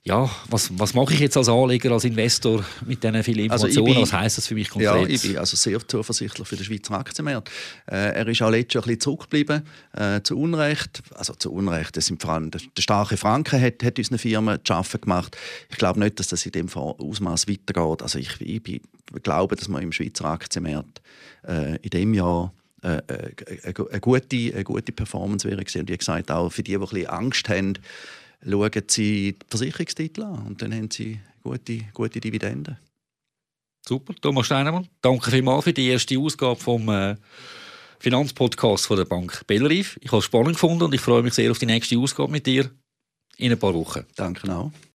ja, 0.05 0.31
was, 0.49 0.71
was 0.79 0.95
mache 0.95 1.13
ich 1.13 1.21
jetzt 1.21 1.37
als 1.37 1.49
Anleger, 1.49 1.91
als 1.93 2.05
Investor 2.05 2.65
mit 2.87 3.03
diesen 3.03 3.23
vielen 3.23 3.51
Also 3.51 3.67
Informationen? 3.67 3.95
bin- 3.95 4.03
was 4.03 4.13
heisst 4.13 4.39
das 4.39 4.47
für 4.47 4.55
mich 4.55 4.69
Ja, 4.77 4.93
konkret? 4.95 5.11
ich 5.15 5.23
bin 5.23 5.37
also 5.37 5.57
sehr 5.57 5.87
zuversichtlich 5.87 6.49
für 6.49 6.57
den 6.57 6.65
Schweizer 6.65 6.95
Aktienmarkt. 6.99 7.51
Äh, 7.87 8.15
er 8.15 8.27
ist 8.29 8.41
auch 8.41 8.51
letztes 8.51 8.75
Jahr 8.75 8.85
ein 8.85 8.87
bisschen 8.87 9.01
zurückgeblieben, 9.01 9.63
äh, 9.95 10.23
zu 10.23 10.39
Unrecht. 10.39 11.03
Also 11.15 11.35
zu 11.35 11.53
Unrecht, 11.53 11.97
das 11.97 12.07
sind 12.07 12.23
vor 12.23 12.31
allem 12.33 12.51
der, 12.51 12.61
der 12.77 12.83
starke 12.83 13.17
Franken 13.19 13.61
hat, 13.61 13.83
hat 13.83 13.99
unseren 13.99 14.19
Firmen 14.19 14.59
zu 14.65 14.73
arbeiten 14.73 15.01
gemacht. 15.03 15.37
Ich 15.69 15.77
glaube 15.77 16.01
nicht, 16.01 16.19
dass 16.19 16.29
das 16.29 16.47
in 16.47 16.53
dem 16.53 16.69
Fall 16.69 16.95
Ausmaß 16.99 17.47
weitergeht. 17.49 18.03
Also 18.03 18.19
ich, 18.19 18.41
ich, 18.41 18.63
bin- 18.63 18.81
ich 19.15 19.23
glaube, 19.23 19.57
dass 19.57 19.69
wir 19.69 19.81
im 19.83 19.93
Schweizer 19.93 20.25
Aktienmarkt 20.27 21.03
äh, 21.47 21.77
in 21.83 21.91
dem 21.91 22.15
Jahr 22.15 22.53
äh, 22.83 22.99
äh, 23.09 23.33
eine, 23.65 23.91
eine, 23.91 24.01
gute, 24.01 24.37
eine 24.55 24.65
gute 24.65 24.93
Performance 24.93 25.47
wäre 25.49 25.63
gesehen. 25.65 25.83
Und 25.83 25.91
wie 25.91 25.99
gesagt, 25.99 26.31
auch 26.31 26.49
für 26.51 26.63
die, 26.63 26.71
die 26.71 26.77
ein 26.77 26.81
bisschen 26.81 27.07
Angst 27.09 27.49
haben, 27.49 27.75
schauen 28.43 28.83
sie 28.89 29.33
die 29.33 29.47
Versicherungstitel 29.49 30.23
an 30.23 30.47
und 30.47 30.63
dann 30.63 30.75
haben 30.75 30.91
sie 30.91 31.21
gute, 31.43 31.81
gute 31.93 32.21
Dividenden. 32.21 32.79
Super, 33.87 34.15
Thomas 34.21 34.47
Steinemann, 34.47 34.87
danke 35.01 35.31
vielmals 35.31 35.65
für 35.65 35.73
die 35.73 35.89
erste 35.89 36.19
Ausgabe 36.19 36.61
vom 36.61 36.89
äh, 36.89 37.17
Finanzpodcast 38.01 38.87
von 38.87 38.97
der 38.97 39.07
Bank 39.07 39.47
Bellerive. 39.47 39.99
Ich 40.01 40.13
habe 40.13 40.19
es 40.19 40.25
spannend 40.25 40.55
gefunden 40.55 40.85
und 40.85 40.95
ich 40.95 41.01
freue 41.01 41.23
mich 41.23 41.35
sehr 41.35 41.51
auf 41.51 41.59
die 41.59 41.67
nächste 41.67 41.99
Ausgabe 41.99 42.31
mit 42.31 42.47
dir 42.47 42.71
in 43.39 43.53
ein 43.53 43.59
paar 43.59 43.75
Wochen. 43.75 44.05
Danke 44.15 44.53
auch. 44.55 44.73